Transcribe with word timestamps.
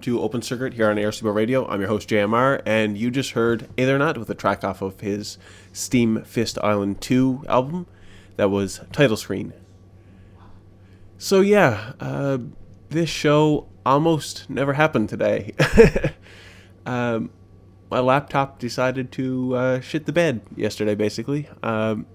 Welcome 0.00 0.14
to 0.14 0.22
Open 0.22 0.40
Circuit 0.40 0.72
here 0.72 0.88
on 0.88 0.96
ARCBO 0.96 1.34
Radio. 1.34 1.68
I'm 1.68 1.78
your 1.80 1.90
host 1.90 2.08
JMR, 2.08 2.62
and 2.64 2.96
you 2.96 3.10
just 3.10 3.32
heard 3.32 3.68
Aethernaut 3.76 4.16
with 4.16 4.30
a 4.30 4.34
track 4.34 4.64
off 4.64 4.80
of 4.80 4.98
his 5.00 5.36
Steam 5.74 6.22
Fist 6.22 6.58
Island 6.62 7.02
2 7.02 7.44
album 7.46 7.86
that 8.36 8.48
was 8.48 8.80
title 8.92 9.18
screen. 9.18 9.52
So 11.18 11.42
yeah, 11.42 11.92
uh, 12.00 12.38
this 12.88 13.10
show 13.10 13.68
almost 13.84 14.48
never 14.48 14.72
happened 14.72 15.10
today. 15.10 15.52
um, 16.86 17.28
my 17.90 18.00
laptop 18.00 18.58
decided 18.58 19.12
to 19.12 19.54
uh, 19.54 19.80
shit 19.80 20.06
the 20.06 20.14
bed 20.14 20.40
yesterday, 20.56 20.94
basically. 20.94 21.46
Um, 21.62 22.06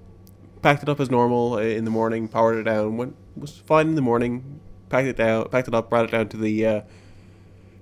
packed 0.63 0.81
it 0.81 0.89
up 0.89 0.99
as 0.99 1.11
normal 1.11 1.59
in 1.59 1.85
the 1.85 1.91
morning, 1.91 2.29
powered 2.29 2.57
it 2.57 2.63
down, 2.63 2.97
went 2.97 3.15
was 3.35 3.59
fine 3.59 3.89
in 3.89 3.95
the 3.95 4.01
morning, 4.01 4.59
packed 4.89 5.07
it 5.07 5.17
down, 5.17 5.49
packed 5.49 5.67
it 5.67 5.75
up, 5.75 5.91
brought 5.91 6.05
it 6.05 6.11
down 6.11 6.27
to 6.29 6.37
the 6.37 6.65
uh, 6.65 6.81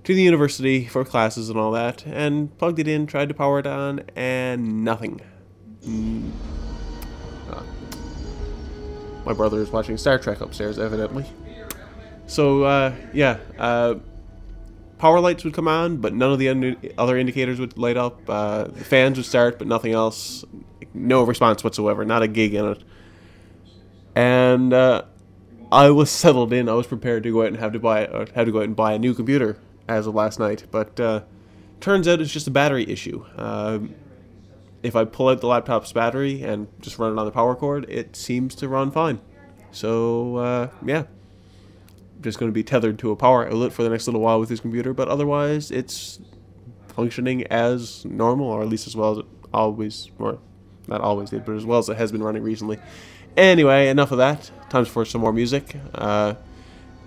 to 0.04 0.14
the 0.14 0.22
university 0.22 0.86
for 0.86 1.04
classes 1.04 1.48
and 1.48 1.58
all 1.58 1.72
that, 1.72 2.06
and 2.06 2.56
plugged 2.58 2.78
it 2.78 2.86
in, 2.86 3.06
tried 3.06 3.28
to 3.30 3.34
power 3.34 3.58
it 3.58 3.66
on, 3.66 4.02
and 4.14 4.84
nothing. 4.84 5.20
Mm. 5.86 6.30
Uh, 7.50 7.62
my 9.24 9.32
brother 9.32 9.60
is 9.60 9.70
watching 9.70 9.96
Star 9.96 10.18
Trek 10.18 10.40
upstairs, 10.40 10.78
evidently. 10.78 11.24
So 12.26 12.64
uh, 12.64 12.94
yeah, 13.12 13.38
uh, 13.58 13.96
power 14.98 15.20
lights 15.20 15.44
would 15.44 15.54
come 15.54 15.68
on, 15.68 15.98
but 15.98 16.14
none 16.14 16.32
of 16.32 16.38
the 16.38 16.92
other 16.98 17.16
indicators 17.16 17.58
would 17.58 17.76
light 17.78 17.96
up. 17.96 18.20
Uh, 18.28 18.64
the 18.64 18.84
fans 18.84 19.16
would 19.16 19.26
start, 19.26 19.58
but 19.58 19.66
nothing 19.66 19.92
else. 19.92 20.44
No 20.92 21.22
response 21.22 21.64
whatsoever. 21.64 22.04
Not 22.04 22.22
a 22.22 22.28
gig 22.28 22.54
in 22.54 22.64
it. 22.66 22.82
And 24.14 24.72
uh, 24.72 25.04
I 25.72 25.90
was 25.90 26.10
settled 26.10 26.52
in. 26.52 26.68
I 26.68 26.74
was 26.74 26.86
prepared 26.86 27.22
to 27.24 27.32
go 27.32 27.42
out 27.42 27.48
and 27.48 27.56
have 27.56 27.72
to 27.72 27.78
buy 27.78 28.06
or 28.06 28.26
have 28.34 28.46
to 28.46 28.52
go 28.52 28.58
out 28.58 28.64
and 28.64 28.76
buy 28.76 28.92
a 28.92 28.98
new 28.98 29.12
computer 29.12 29.58
as 29.88 30.06
of 30.06 30.14
last 30.14 30.38
night. 30.38 30.64
But 30.70 30.98
uh, 30.98 31.22
turns 31.80 32.08
out 32.08 32.20
it's 32.20 32.32
just 32.32 32.46
a 32.46 32.50
battery 32.50 32.88
issue. 32.88 33.24
Um, 33.36 33.94
if 34.82 34.94
I 34.94 35.04
pull 35.04 35.28
out 35.28 35.40
the 35.40 35.46
laptop's 35.46 35.92
battery 35.92 36.42
and 36.42 36.68
just 36.80 36.98
run 36.98 37.12
it 37.12 37.18
on 37.18 37.24
the 37.24 37.32
power 37.32 37.54
cord, 37.54 37.86
it 37.88 38.16
seems 38.16 38.54
to 38.56 38.68
run 38.68 38.90
fine. 38.90 39.20
So 39.72 40.36
uh, 40.36 40.68
yeah, 40.84 41.04
just 42.20 42.38
going 42.38 42.50
to 42.50 42.54
be 42.54 42.62
tethered 42.62 42.98
to 43.00 43.10
a 43.10 43.16
power 43.16 43.46
outlet 43.46 43.72
for 43.72 43.82
the 43.82 43.90
next 43.90 44.06
little 44.06 44.20
while 44.20 44.38
with 44.38 44.48
this 44.48 44.60
computer. 44.60 44.92
But 44.92 45.08
otherwise, 45.08 45.70
it's 45.70 46.20
functioning 46.88 47.46
as 47.48 48.04
normal, 48.04 48.46
or 48.46 48.62
at 48.62 48.68
least 48.68 48.86
as 48.86 48.94
well 48.94 49.12
as 49.12 49.18
it 49.18 49.26
always, 49.52 50.10
or 50.18 50.38
not 50.86 51.00
always 51.00 51.30
did, 51.30 51.44
but 51.44 51.54
as 51.54 51.64
well 51.64 51.78
as 51.78 51.88
it 51.88 51.96
has 51.96 52.12
been 52.12 52.22
running 52.22 52.42
recently. 52.42 52.78
Anyway, 53.36 53.88
enough 53.88 54.12
of 54.12 54.18
that. 54.18 54.50
Time 54.68 54.84
for 54.84 55.04
some 55.04 55.20
more 55.20 55.32
music. 55.32 55.76
Uh, 55.94 56.34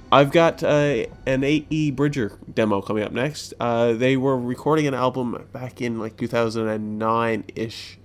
I've 0.10 0.32
got 0.32 0.64
uh, 0.64 1.06
an 1.26 1.44
AE 1.44 1.92
Bridger 1.92 2.40
demo 2.54 2.82
coming 2.82 3.04
up 3.04 3.12
next. 3.12 3.54
Uh, 3.60 3.92
they 3.92 4.16
were 4.16 4.38
recording 4.40 4.88
an 4.88 4.94
album 4.94 5.48
back 5.52 5.82
in 5.82 6.00
like 6.00 6.16
2009 6.16 7.44
ish. 7.56 8.00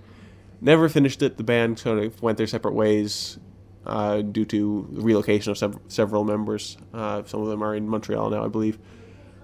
Never 0.59 0.89
finished 0.89 1.21
it. 1.21 1.37
The 1.37 1.43
band 1.43 1.79
sort 1.79 1.99
of 1.99 2.21
went 2.21 2.37
their 2.37 2.47
separate 2.47 2.73
ways 2.73 3.37
uh, 3.85 4.21
due 4.21 4.43
to 4.45 4.87
relocation 4.91 5.51
of 5.51 5.57
sev- 5.57 5.79
several 5.87 6.25
members. 6.25 6.77
Uh, 6.93 7.23
some 7.25 7.41
of 7.41 7.47
them 7.47 7.63
are 7.63 7.73
in 7.73 7.87
Montreal 7.87 8.29
now, 8.29 8.43
I 8.43 8.49
believe. 8.49 8.79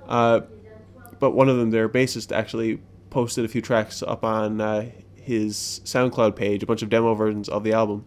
Uh, 0.05 0.41
but 1.19 1.31
one 1.31 1.47
of 1.47 1.57
them, 1.57 1.71
their 1.71 1.87
bassist, 1.87 2.35
actually 2.35 2.81
posted 3.09 3.45
a 3.45 3.47
few 3.47 3.61
tracks 3.61 4.03
up 4.03 4.25
on 4.25 4.59
uh, 4.59 4.89
his 5.15 5.79
SoundCloud 5.85 6.35
page, 6.35 6.61
a 6.61 6.65
bunch 6.65 6.81
of 6.81 6.89
demo 6.89 7.13
versions 7.13 7.47
of 7.47 7.63
the 7.63 7.71
album. 7.71 8.05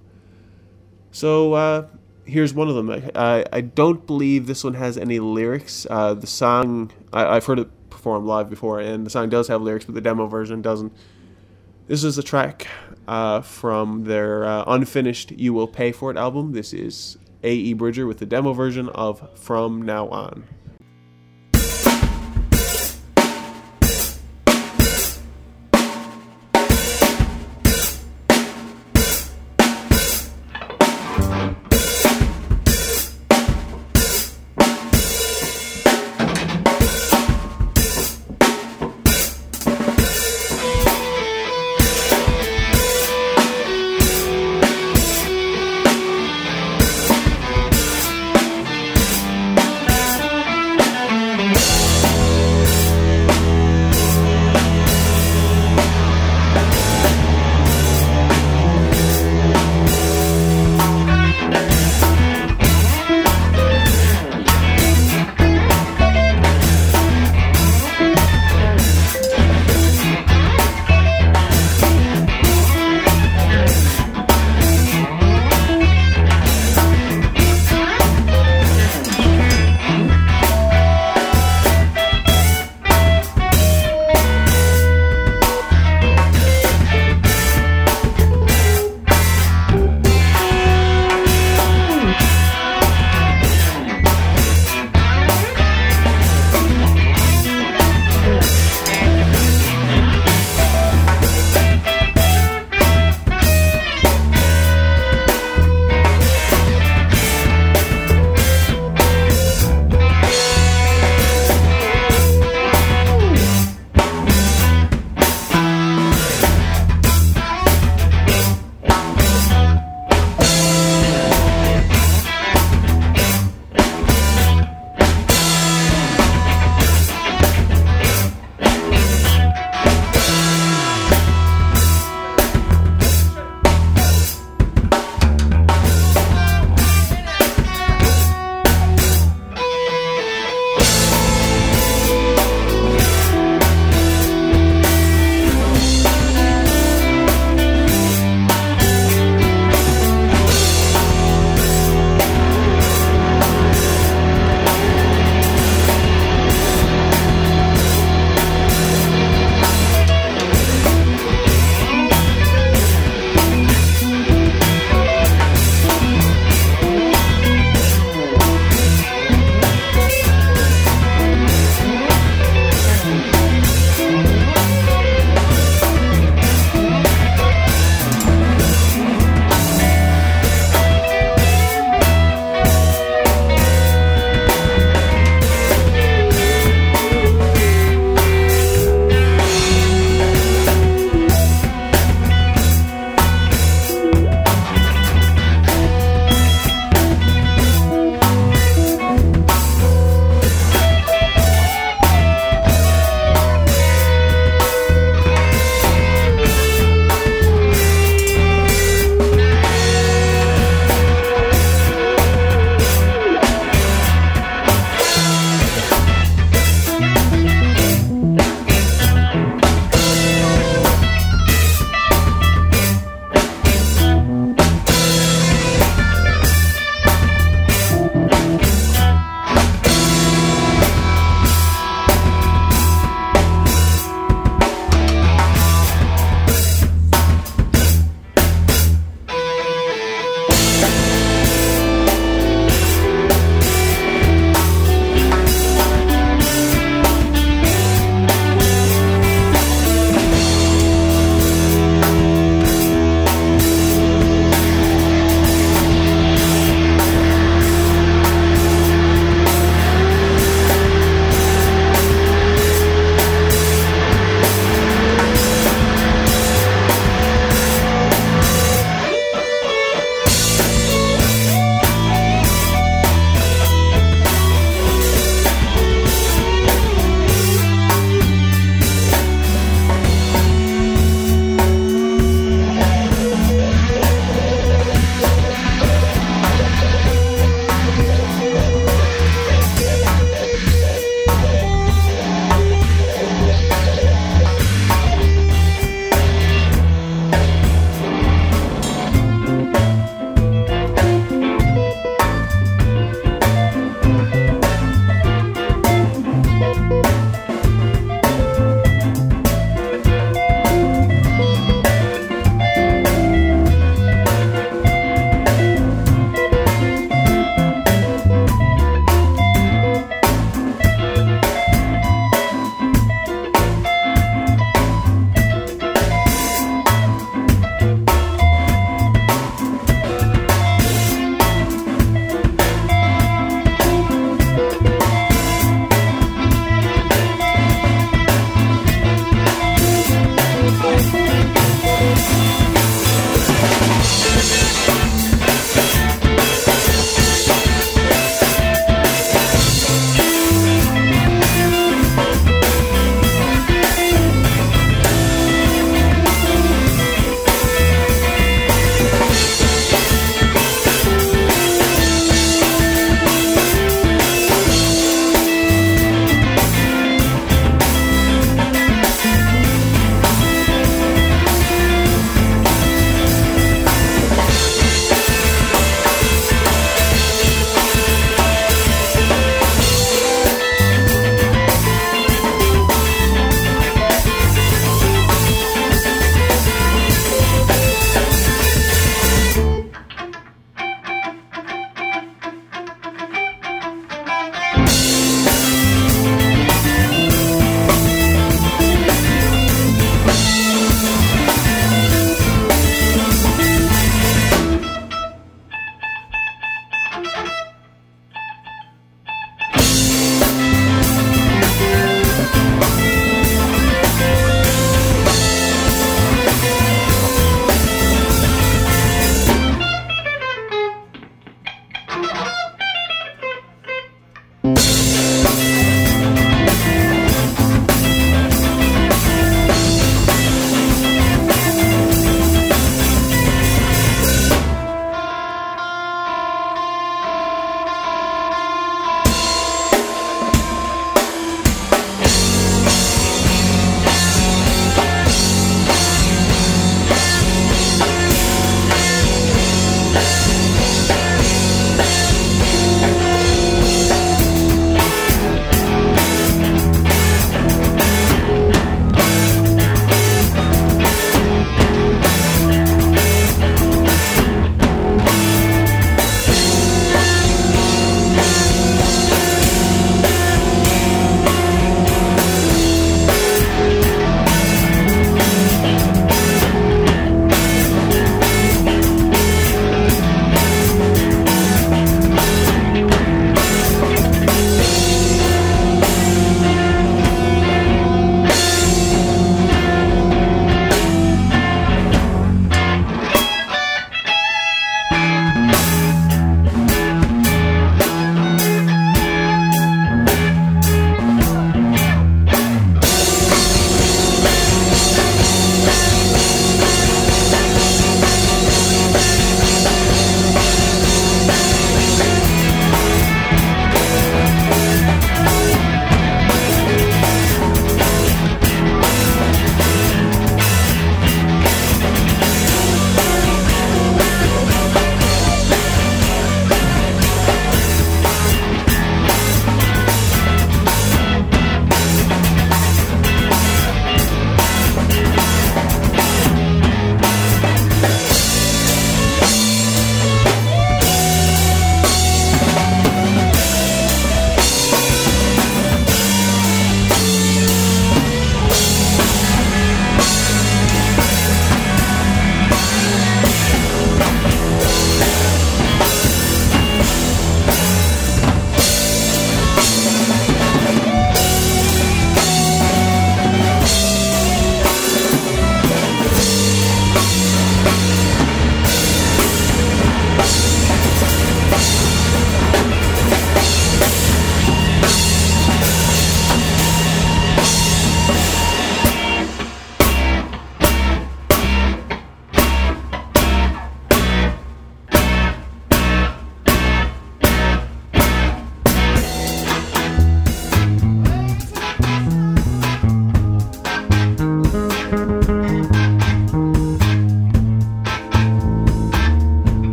So 1.11 1.89
here's 2.33 2.55
one 2.55 2.69
of 2.69 2.75
them. 2.75 2.91
I, 3.15 3.45
I 3.53 3.61
don't 3.61 4.07
believe 4.07 4.47
this 4.47 4.65
one 4.65 4.75
has 4.75 4.97
any 4.97 5.21
lyrics. 5.21 5.87
Uh, 5.89 6.15
the 6.15 6.27
song 6.27 6.91
I, 7.13 7.35
have 7.35 7.47
heard 7.47 7.59
it 7.59 7.91
performed 7.91 8.27
live 8.27 8.49
before, 8.49 8.81
and 8.81 9.07
the 9.07 9.11
song 9.11 9.29
does 9.29 9.49
have 9.49 9.61
lyrics, 9.61 9.85
but 9.85 9.95
the 9.95 10.01
demo 10.01 10.27
version 10.27 10.63
doesn't. 10.63 10.93
This 11.87 12.03
is 12.03 12.17
a 12.17 12.23
track 12.23 12.67
uh, 13.07 13.43
from 13.43 14.05
their 14.05 14.45
uh, 14.45 14.65
unfinished 14.67 15.33
"You 15.33 15.53
Will 15.53 15.69
Pay 15.69 15.93
for 15.93 16.11
It" 16.11 16.17
album. 16.17 16.53
This 16.53 16.73
is 16.73 17.19
A.E. 17.43 17.75
Bridger 17.75 18.07
with 18.07 18.19
the 18.19 18.27
demo 18.27 18.53
version 18.55 18.89
of 18.89 19.39
"From 19.39 19.83
Now 19.83 20.09
On." 20.09 20.45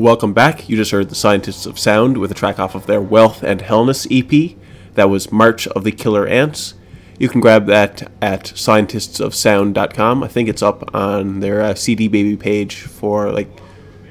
Welcome 0.00 0.32
back. 0.32 0.66
You 0.66 0.78
just 0.78 0.92
heard 0.92 1.10
the 1.10 1.14
Scientists 1.14 1.66
of 1.66 1.78
Sound 1.78 2.16
with 2.16 2.30
a 2.30 2.34
track 2.34 2.58
off 2.58 2.74
of 2.74 2.86
their 2.86 3.02
Wealth 3.02 3.42
and 3.42 3.60
Hellness 3.60 4.06
EP. 4.10 4.56
That 4.94 5.10
was 5.10 5.30
March 5.30 5.66
of 5.66 5.84
the 5.84 5.92
Killer 5.92 6.26
Ants. 6.26 6.72
You 7.18 7.28
can 7.28 7.42
grab 7.42 7.66
that 7.66 8.10
at 8.22 8.44
scientistsofsound.com. 8.44 10.24
I 10.24 10.26
think 10.26 10.48
it's 10.48 10.62
up 10.62 10.94
on 10.94 11.40
their 11.40 11.60
uh, 11.60 11.74
CD 11.74 12.08
Baby 12.08 12.38
page 12.38 12.80
for 12.80 13.30
like 13.30 13.50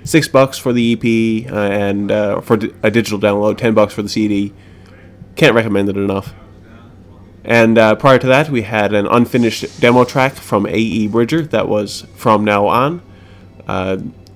six 0.04 0.28
bucks 0.28 0.60
for 0.60 0.74
the 0.74 0.94
EP 0.94 1.52
uh, 1.52 1.56
and 1.56 2.12
uh, 2.12 2.42
for 2.42 2.60
a 2.84 2.92
digital 2.92 3.18
download, 3.18 3.58
ten 3.58 3.74
bucks 3.74 3.96
for 3.96 4.04
the 4.04 4.10
CD. 4.10 4.54
Can't 5.36 5.56
recommend 5.56 5.90
it 5.90 5.98
enough. 5.98 6.36
And 7.44 7.80
uh, 7.80 7.96
prior 7.96 8.20
to 8.20 8.28
that, 8.28 8.52
we 8.52 8.62
had 8.62 8.94
an 8.94 9.08
unfinished 9.08 9.82
demo 9.82 10.06
track 10.06 10.34
from 10.34 10.68
A.E. 10.68 11.08
Bridger 11.08 11.42
that 11.48 11.68
was 11.68 12.06
From 12.14 12.46
Now 12.46 12.68
On. 12.68 13.02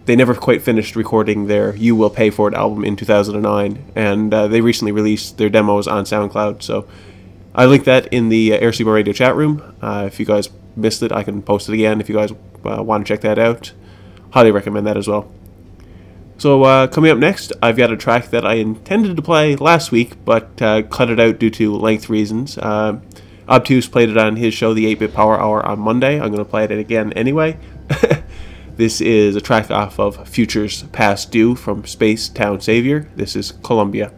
They 0.06 0.16
never 0.16 0.36
quite 0.36 0.62
finished 0.62 0.96
recording 0.96 1.48
their 1.48 1.76
You 1.76 1.96
Will 1.96 2.10
Pay 2.10 2.30
For 2.30 2.50
It 2.50 2.54
album 2.54 2.84
in 2.84 2.96
2009, 2.98 3.92
and 3.96 4.34
uh, 4.34 4.48
they 4.48 4.60
recently 4.60 4.92
released 4.92 5.38
their 5.38 5.50
demos 5.50 5.88
on 5.88 6.04
SoundCloud. 6.04 6.62
So 6.62 6.86
I 7.56 7.66
linked 7.66 7.86
that 7.86 8.08
in 8.08 8.30
the 8.30 8.54
uh, 8.54 8.60
Airseaboard 8.60 8.96
Radio 8.96 9.14
chat 9.14 9.36
room. 9.36 9.76
Uh, 9.82 10.04
if 10.06 10.20
you 10.20 10.26
guys 10.26 10.50
missed 10.76 11.04
it, 11.04 11.12
I 11.12 11.24
can 11.24 11.42
post 11.42 11.70
it 11.70 11.74
again 11.74 12.02
if 12.02 12.10
you 12.10 12.16
guys 12.16 12.32
uh, 12.66 12.84
want 12.84 13.06
to 13.06 13.14
check 13.14 13.22
that 13.22 13.40
out. 13.40 13.72
Highly 14.32 14.52
recommend 14.52 14.86
that 14.88 14.98
as 14.98 15.08
well. 15.08 15.32
So 16.38 16.64
uh, 16.64 16.88
coming 16.88 17.12
up 17.12 17.18
next, 17.18 17.54
I've 17.62 17.78
got 17.78 17.92
a 17.92 17.96
track 17.96 18.30
that 18.32 18.46
I 18.46 18.56
intended 18.56 19.16
to 19.16 19.22
play 19.22 19.56
last 19.56 19.92
week, 19.92 20.26
but 20.26 20.62
uh, 20.62 20.82
cut 20.82 21.10
it 21.10 21.20
out 21.20 21.40
due 21.40 21.52
to 21.52 21.76
length 21.76 22.10
reasons. 22.10 22.58
Uh, 22.58 23.00
Obtuse 23.48 23.88
played 23.88 24.10
it 24.10 24.18
on 24.18 24.36
his 24.36 24.54
show, 24.54 24.74
the 24.74 24.94
8-Bit 24.96 25.14
Power 25.14 25.40
Hour, 25.40 25.66
on 25.66 25.80
Monday. 25.80 26.16
I'm 26.16 26.32
going 26.32 26.44
to 26.44 26.50
play 26.50 26.64
it 26.64 26.72
again 26.72 27.14
anyway. 27.14 27.58
this 28.76 29.02
is 29.02 29.36
a 29.36 29.42
track 29.42 29.70
off 29.70 30.00
of 30.00 30.28
Futures 30.28 30.84
Past 30.92 31.32
Due 31.32 31.56
from 31.56 31.86
Space 31.86 32.30
Town 32.30 32.60
Savior. 32.60 33.10
This 33.16 33.36
is 33.36 33.52
Columbia. 33.52 34.12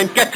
and 0.06 0.14
get? 0.14 0.29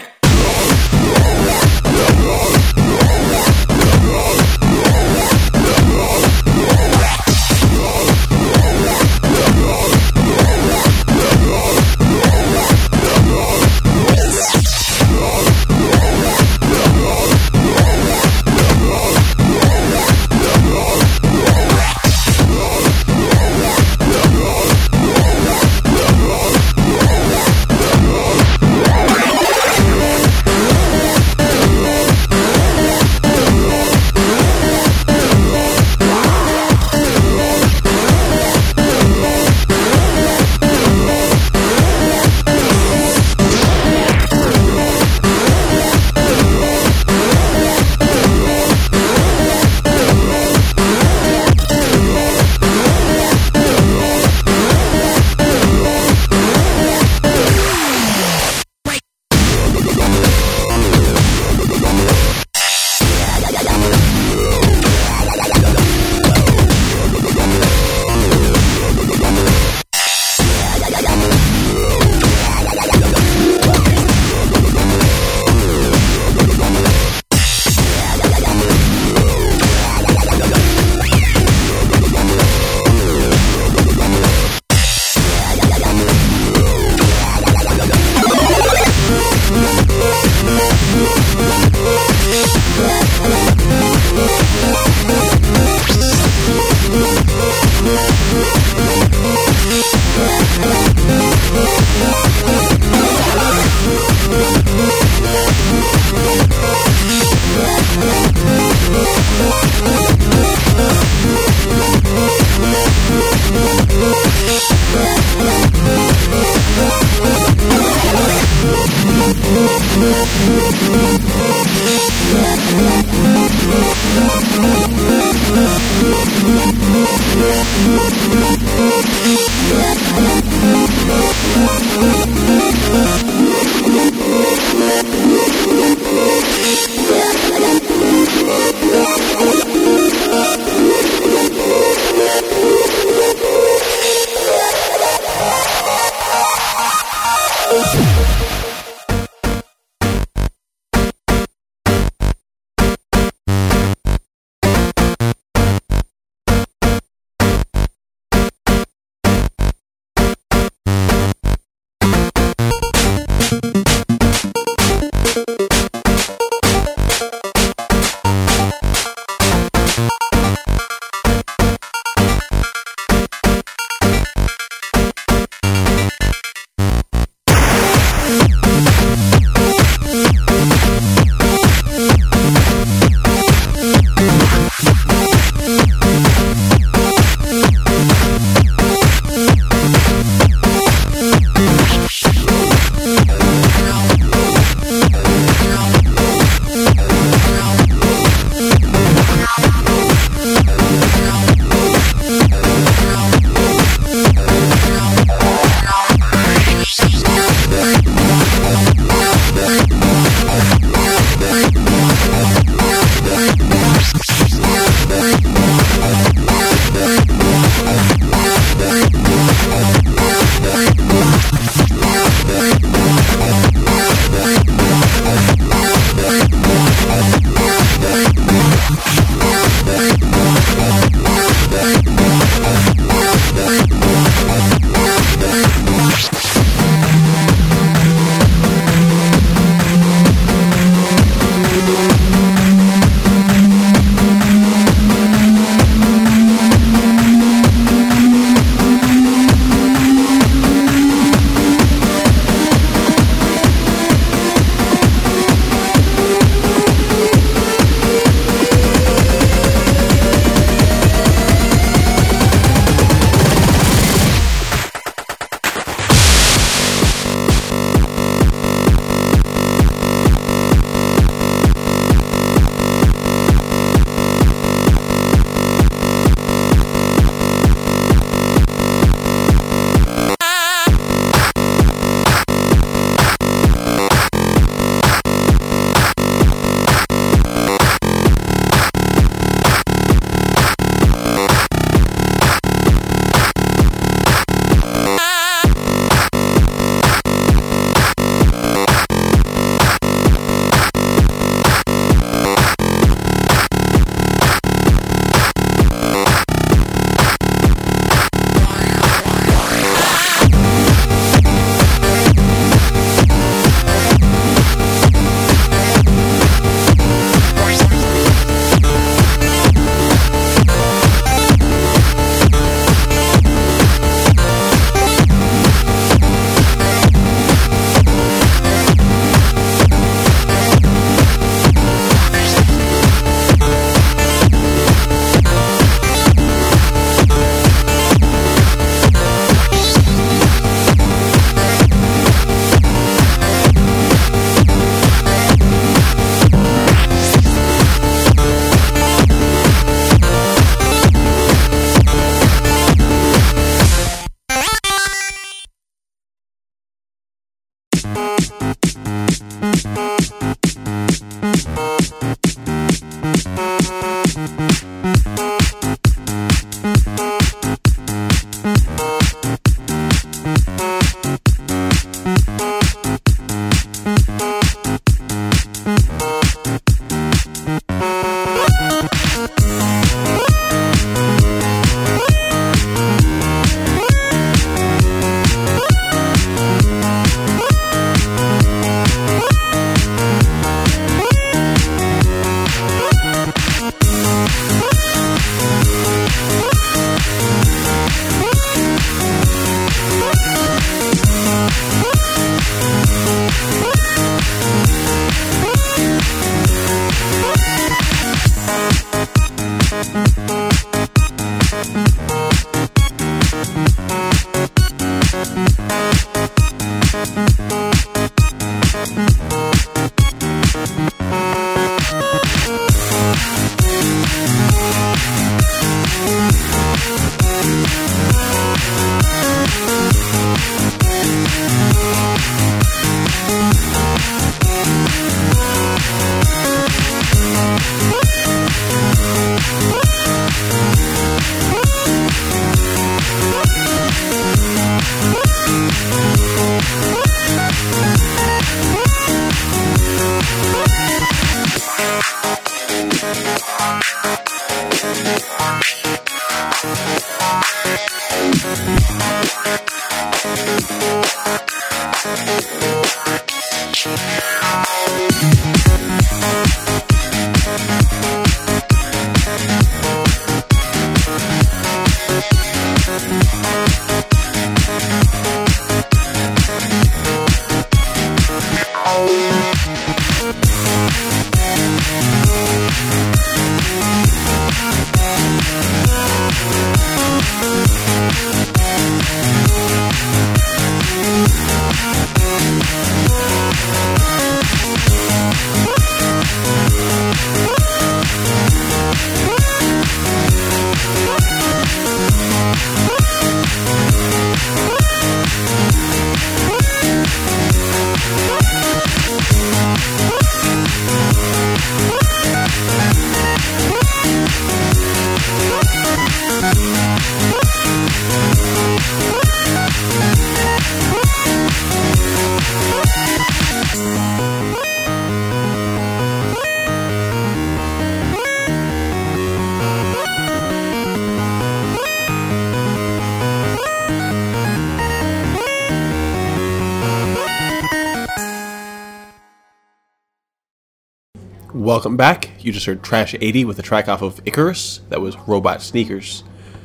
Welcome 541.94 542.16
back. 542.16 542.50
You 542.58 542.72
just 542.72 542.86
heard 542.86 543.04
Trash 543.04 543.36
80 543.40 543.66
with 543.66 543.78
a 543.78 543.82
track 543.82 544.08
off 544.08 544.20
of 544.20 544.40
Icarus. 544.44 544.98
That 545.10 545.20
was 545.20 545.36
Robot 545.46 545.80
Sneakers. 545.80 546.42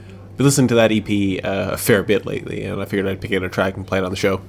I've 0.08 0.38
Been 0.38 0.46
listening 0.46 0.68
to 0.68 0.76
that 0.76 0.92
EP 0.92 1.44
uh, 1.44 1.72
a 1.74 1.78
fair 1.78 2.04
bit 2.04 2.28
lately, 2.28 2.64
and 2.64 2.80
I 2.80 2.86
figured 2.86 3.08
I'd 3.08 3.20
pick 3.20 3.34
out 3.34 3.42
a 3.42 3.50
track 3.50 3.76
and 3.76 3.88
play 3.88 3.98
it 3.98 4.04
on 4.04 4.12
the 4.12 4.16
show. 4.16 4.40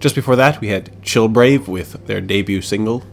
Just 0.00 0.16
before 0.16 0.34
that, 0.34 0.60
we 0.60 0.66
had 0.66 1.00
Chillbrave 1.02 1.68
with 1.68 2.08
their 2.08 2.20
debut 2.20 2.60
single, 2.60 3.04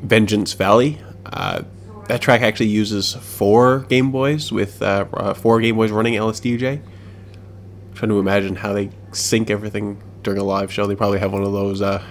Vengeance 0.00 0.52
Valley. 0.52 1.00
Uh, 1.26 1.62
that 2.06 2.22
track 2.22 2.42
actually 2.42 2.68
uses 2.68 3.14
four 3.14 3.80
Game 3.88 4.12
Boys 4.12 4.52
with 4.52 4.80
uh, 4.80 5.34
four 5.34 5.60
Game 5.60 5.74
Boys 5.74 5.90
running 5.90 6.14
LSDJ. 6.14 6.80
trying 7.94 8.08
to 8.08 8.20
imagine 8.20 8.54
how 8.54 8.72
they 8.72 8.90
sync 9.10 9.50
everything 9.50 10.00
during 10.22 10.38
a 10.38 10.44
live 10.44 10.72
show. 10.72 10.86
They 10.86 10.94
probably 10.94 11.18
have 11.18 11.32
one 11.32 11.42
of 11.42 11.52
those 11.52 11.82
uh, 11.82 12.04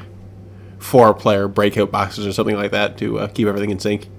four 0.79 1.13
player 1.13 1.47
breakout 1.47 1.91
boxes 1.91 2.25
or 2.25 2.33
something 2.33 2.55
like 2.55 2.71
that 2.71 2.97
to 2.99 3.19
uh, 3.19 3.27
keep 3.27 3.47
everything 3.47 3.69
in 3.69 3.79
sync. 3.79 4.09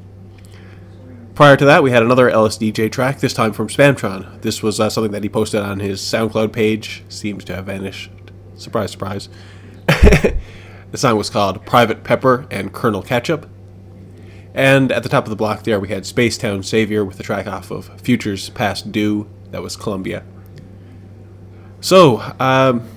Prior 1.35 1.57
to 1.57 1.65
that, 1.67 1.85
we 1.85 1.93
had 1.93 2.03
another 2.03 2.29
LSDJ 2.29 2.91
track, 2.91 3.21
this 3.21 3.33
time 3.33 3.53
from 3.53 3.69
Spamtron. 3.69 4.43
This 4.43 4.61
was 4.61 4.81
uh, 4.81 4.91
something 4.91 5.13
that 5.13 5.23
he 5.23 5.29
posted 5.29 5.61
on 5.61 5.79
his 5.79 6.01
SoundCloud 6.01 6.53
page. 6.53 7.05
Seems 7.09 7.45
to 7.45 7.55
have 7.55 7.67
vanished. 7.67 8.11
Surprise, 8.57 8.91
surprise. 8.91 9.29
the 9.87 10.97
song 10.97 11.17
was 11.17 11.31
called 11.31 11.65
Private 11.65 12.03
Pepper 12.03 12.47
and 12.51 12.73
Colonel 12.73 13.03
Ketchup. 13.03 13.49
And 14.53 14.91
at 14.91 15.05
the 15.05 15.09
top 15.09 15.27
of 15.27 15.31
the 15.31 15.37
block 15.37 15.63
there, 15.63 15.79
we 15.79 15.91
had 15.91 16.05
Space 16.07 16.37
Town 16.37 16.65
Savior 16.65 17.05
with 17.05 17.19
the 17.19 17.23
track 17.23 17.47
off 17.47 17.71
of 17.71 18.01
Futures 18.01 18.51
Past 18.51 18.91
Due. 18.91 19.29
That 19.53 19.63
was 19.63 19.77
Columbia. 19.77 20.25
So, 21.81 22.21
um, 22.41 22.89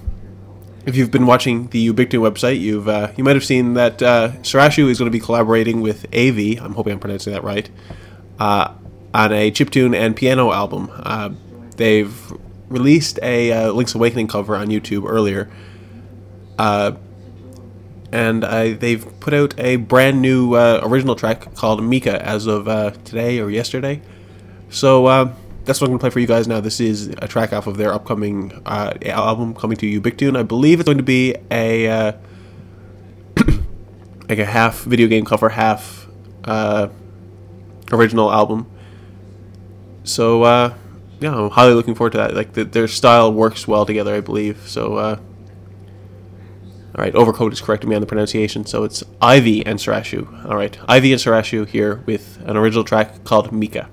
if 0.86 0.96
you've 0.96 1.12
been 1.12 1.26
watching 1.26 1.68
the 1.68 1.90
Ubiquitone 1.90 2.32
website, 2.32 2.60
you've 2.60 2.88
uh, 2.88 3.12
you 3.16 3.24
might 3.24 3.36
have 3.36 3.46
seen 3.46 3.76
that 3.76 4.02
uh, 4.02 4.32
Surasshu 4.42 4.90
is 4.90 4.98
going 4.98 5.12
to 5.12 5.16
be 5.16 5.20
collaborating 5.20 5.82
with 5.82 6.10
Aivi. 6.12 6.60
I'm 6.62 6.74
hoping 6.74 6.94
I'm 6.94 7.00
pronouncing 7.00 7.34
that 7.34 7.44
right. 7.44 7.70
Uh, 8.40 8.74
on 9.14 9.32
a 9.34 9.52
chiptune 9.52 9.96
and 9.96 10.16
piano 10.16 10.52
album. 10.52 10.90
Uh, 10.92 11.30
they've 11.76 12.34
released 12.70 13.20
a 13.22 13.52
uh, 13.52 13.72
Link's 13.72 13.94
Awakening 13.94 14.28
cover 14.28 14.56
on 14.56 14.68
YouTube 14.68 15.08
earlier, 15.08 15.52
uh, 16.58 16.94
and 18.12 18.44
they've 18.80 19.06
put 19.20 19.34
out 19.34 19.54
a 19.60 19.76
brand 19.76 20.22
new 20.22 20.56
uh, 20.56 20.82
original 20.84 21.16
track 21.16 21.54
called 21.56 21.84
Mika 21.84 22.26
as 22.26 22.48
of 22.48 22.66
today 23.04 23.40
or 23.40 23.50
yesterday. 23.50 24.02
So 24.70 25.36
that's 25.66 25.80
what 25.80 25.88
I'm 25.88 25.92
going 25.92 26.00
to 26.00 26.04
play 26.04 26.10
for 26.10 26.20
you 26.20 26.28
guys 26.28 26.48
now. 26.48 26.60
This 26.60 26.80
is 26.80 27.08
a 27.20 27.28
track 27.28 27.54
off 27.54 27.68
of 27.68 27.78
their 27.78 27.94
upcoming 27.94 28.62
uh, 28.66 28.94
album 29.06 29.54
coming 29.54 29.78
to 29.78 30.02
Ubiquitone. 30.02 30.38
I 30.38 30.44
believe 30.44 30.80
it's 30.80 30.88
going 30.88 30.98
to 30.98 31.04
be 31.04 31.36
a 31.52 31.88
uh, 31.88 32.14
like 34.30 34.40
a 34.40 34.46
half 34.46 34.82
video 34.82 35.08
game 35.08 35.24
cover, 35.24 35.50
half 35.50 36.08
uh, 36.46 36.88
original 37.92 38.32
album. 38.32 38.70
So 40.04 40.44
uh, 40.44 40.74
yeah, 41.20 41.36
I'm 41.36 41.52
highly 41.52 41.74
looking 41.74 41.94
forward 41.94 42.12
to 42.14 42.18
that. 42.18 42.36
Like 42.36 42.54
the, 42.54 42.64
their 42.64 42.88
style 42.88 43.32
works 43.32 43.68
well 43.68 43.86
together, 43.86 44.16
I 44.16 44.22
believe. 44.22 44.68
So 44.68 44.96
uh, 44.96 45.20
all 46.96 47.04
right, 47.04 47.14
Overcoat 47.14 47.54
is 47.54 47.62
correcting 47.62 47.90
me 47.90 47.96
on 47.96 48.02
the 48.02 48.08
pronunciation. 48.08 48.66
So 48.66 48.84
it's 48.84 49.04
Aivi 49.22 49.62
and 49.66 49.78
Surasshu. 49.78 50.46
All 50.50 50.58
right, 50.58 50.74
Aivi 50.90 51.12
and 51.12 51.22
Surasshu 51.22 51.68
here 51.68 52.04
with 52.08 52.42
an 52.46 52.58
original 52.58 52.84
track 52.84 53.24
called 53.24 53.52
Mika. 53.52 53.90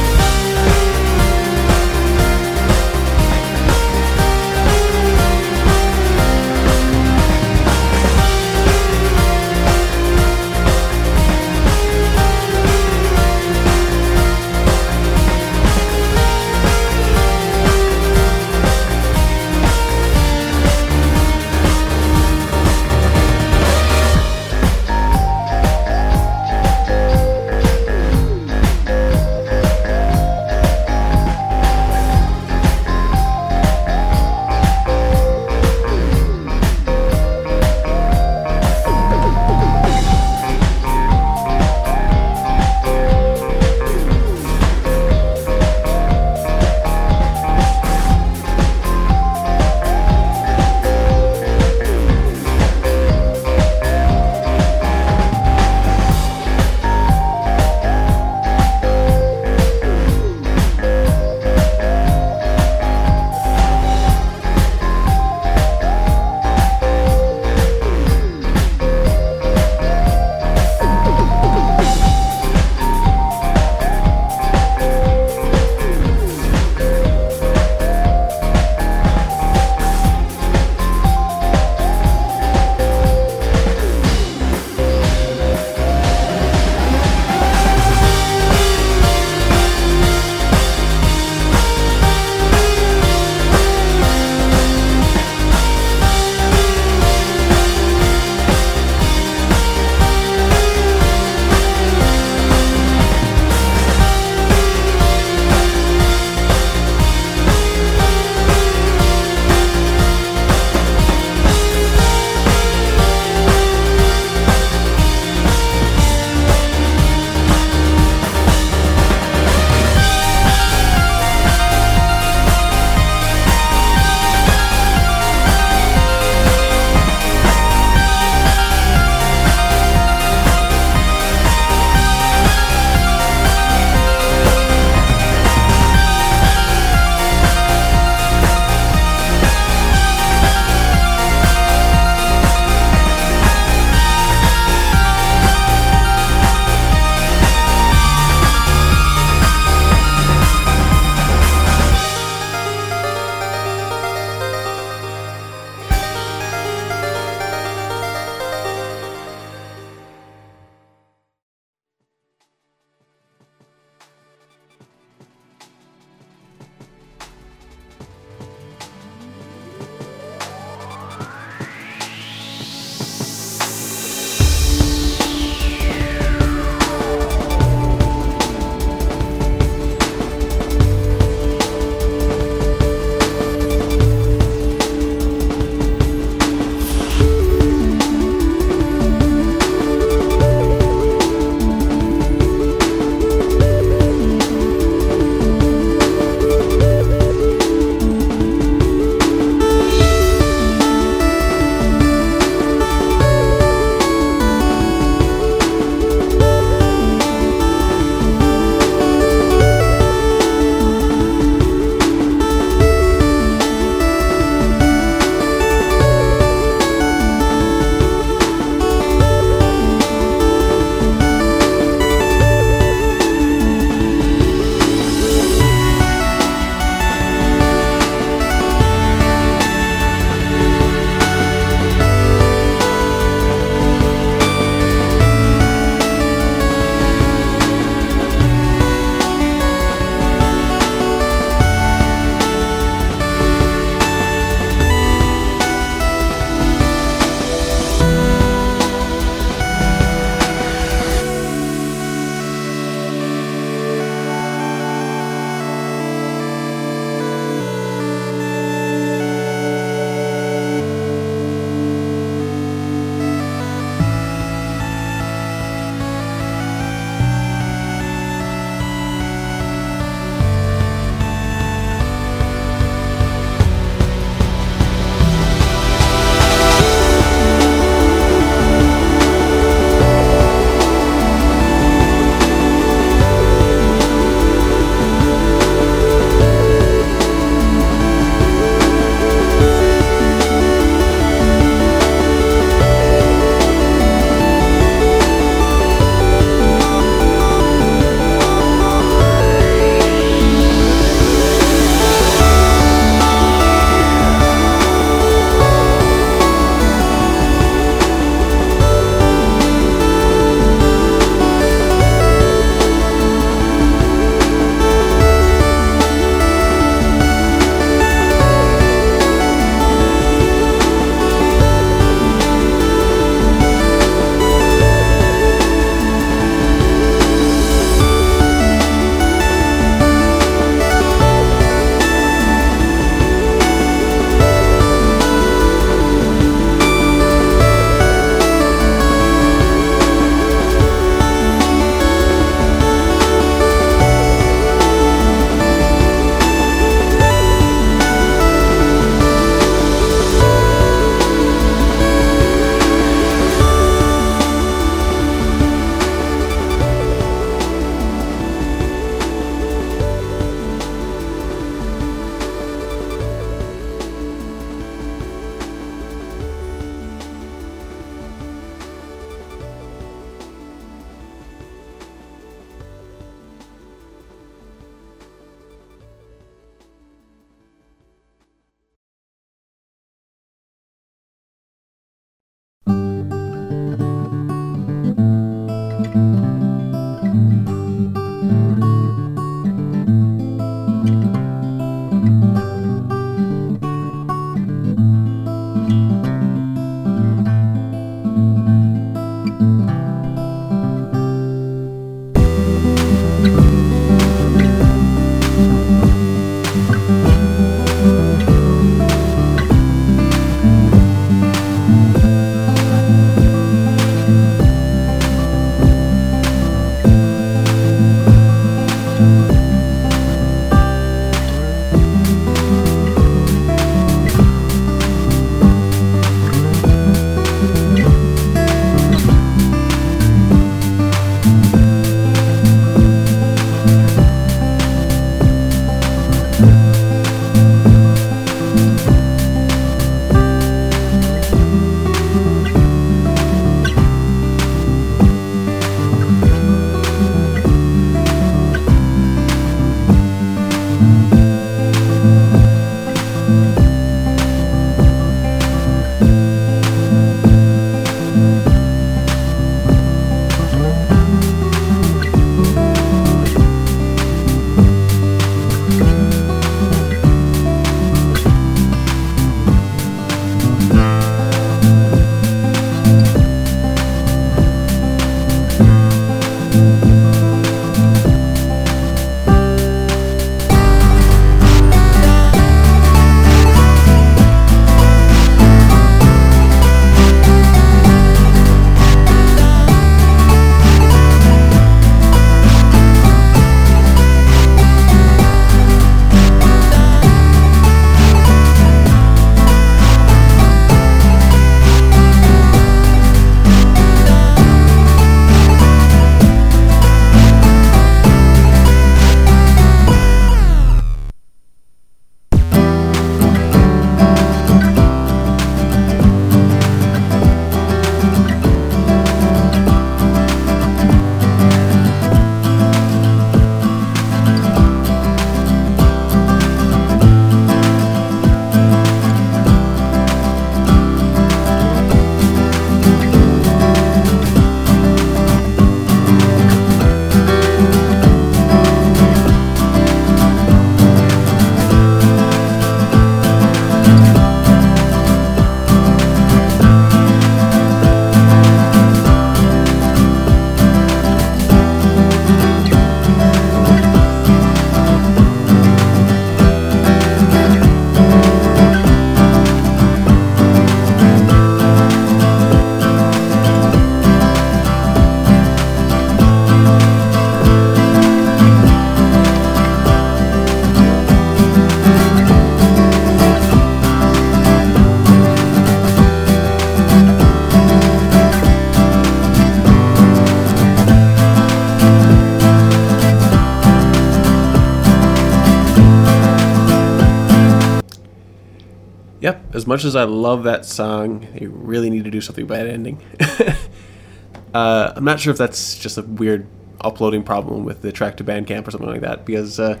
Much 589.88 590.04
as 590.04 590.14
I 590.14 590.24
love 590.24 590.64
that 590.64 590.84
song, 590.84 591.48
they 591.54 591.66
really 591.66 592.10
need 592.10 592.24
to 592.24 592.30
do 592.30 592.40
something 592.40 592.64
about 592.64 592.86
ending. 592.86 593.20
uh, 594.74 595.12
I'm 595.16 595.24
not 595.24 595.40
sure 595.40 595.50
if 595.50 595.58
that's 595.58 595.98
just 595.98 596.18
a 596.18 596.22
weird 596.22 596.66
uploading 597.00 597.42
problem 597.42 597.84
with 597.84 598.02
the 598.02 598.12
track 598.12 598.36
to 598.36 598.44
Bandcamp 598.44 598.86
or 598.86 598.90
something 598.90 599.08
like 599.08 599.22
that, 599.22 599.44
because 599.44 599.80
uh, 599.80 600.00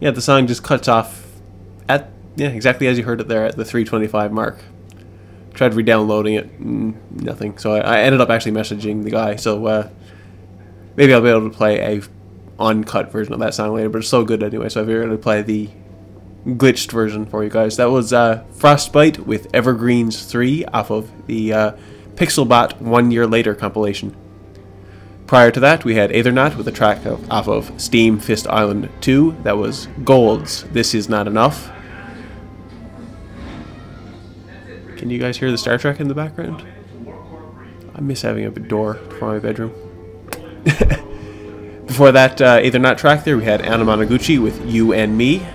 yeah, 0.00 0.10
the 0.10 0.20
song 0.20 0.46
just 0.46 0.62
cuts 0.62 0.88
off 0.88 1.26
at 1.88 2.10
yeah 2.36 2.48
exactly 2.48 2.86
as 2.86 2.98
you 2.98 3.04
heard 3.04 3.20
it 3.20 3.28
there 3.28 3.46
at 3.46 3.56
the 3.56 3.64
325 3.64 4.32
mark. 4.32 4.58
Tried 5.54 5.74
re-downloading 5.74 6.34
it, 6.34 6.60
nothing. 6.60 7.58
So 7.58 7.74
I, 7.74 7.78
I, 7.80 8.00
ended 8.02 8.20
up 8.20 8.30
actually 8.30 8.52
messaging 8.52 9.02
the 9.02 9.10
guy. 9.10 9.34
So 9.36 9.66
uh, 9.66 9.90
maybe 10.96 11.12
I'll 11.12 11.20
be 11.20 11.28
able 11.28 11.50
to 11.50 11.56
play 11.56 11.98
a 11.98 12.02
uncut 12.58 13.10
version 13.10 13.32
of 13.34 13.40
that 13.40 13.52
song 13.52 13.74
later. 13.74 13.88
But 13.88 13.98
it's 13.98 14.08
so 14.08 14.24
good 14.24 14.44
anyway. 14.44 14.68
So 14.68 14.80
I 14.80 14.84
figured 14.84 15.10
I'd 15.10 15.22
play 15.22 15.42
the 15.42 15.68
glitched 16.46 16.90
version 16.90 17.26
for 17.26 17.44
you 17.44 17.50
guys. 17.50 17.76
That 17.76 17.90
was 17.90 18.12
uh, 18.12 18.44
Frostbyte 18.54 19.20
with 19.20 19.52
Evergreens 19.54 20.24
3 20.24 20.64
off 20.66 20.90
of 20.90 21.26
the 21.26 21.52
uh, 21.52 21.72
Pixelbot 22.14 22.80
One 22.80 23.10
Year 23.10 23.26
Later 23.26 23.54
compilation. 23.54 24.16
Prior 25.26 25.50
to 25.52 25.60
that, 25.60 25.84
we 25.84 25.94
had 25.94 26.10
Aethernaut 26.10 26.56
with 26.56 26.66
a 26.66 26.72
track 26.72 27.04
of, 27.06 27.30
off 27.30 27.46
of 27.46 27.80
Steam 27.80 28.18
Fist 28.18 28.48
Island 28.48 28.88
2. 29.00 29.36
That 29.44 29.56
was 29.56 29.86
Gold's 30.02 30.64
This 30.64 30.94
Is 30.94 31.08
Not 31.08 31.28
Enough. 31.28 31.70
Can 34.96 35.08
you 35.08 35.18
guys 35.18 35.36
hear 35.36 35.50
the 35.50 35.58
Star 35.58 35.78
Trek 35.78 36.00
in 36.00 36.08
the 36.08 36.14
background? 36.14 36.66
I 37.94 38.00
miss 38.00 38.22
having 38.22 38.44
a 38.44 38.50
door 38.50 38.94
for 38.94 39.32
my 39.32 39.38
bedroom. 39.38 39.72
Before 41.86 42.12
that 42.12 42.40
uh, 42.40 42.60
Aethernaut 42.60 42.98
track 42.98 43.24
there, 43.24 43.36
we 43.36 43.44
had 43.44 43.60
Anamanaguchi 43.60 44.42
with 44.42 44.64
You 44.66 44.92
and 44.92 45.16
Me. 45.16 45.46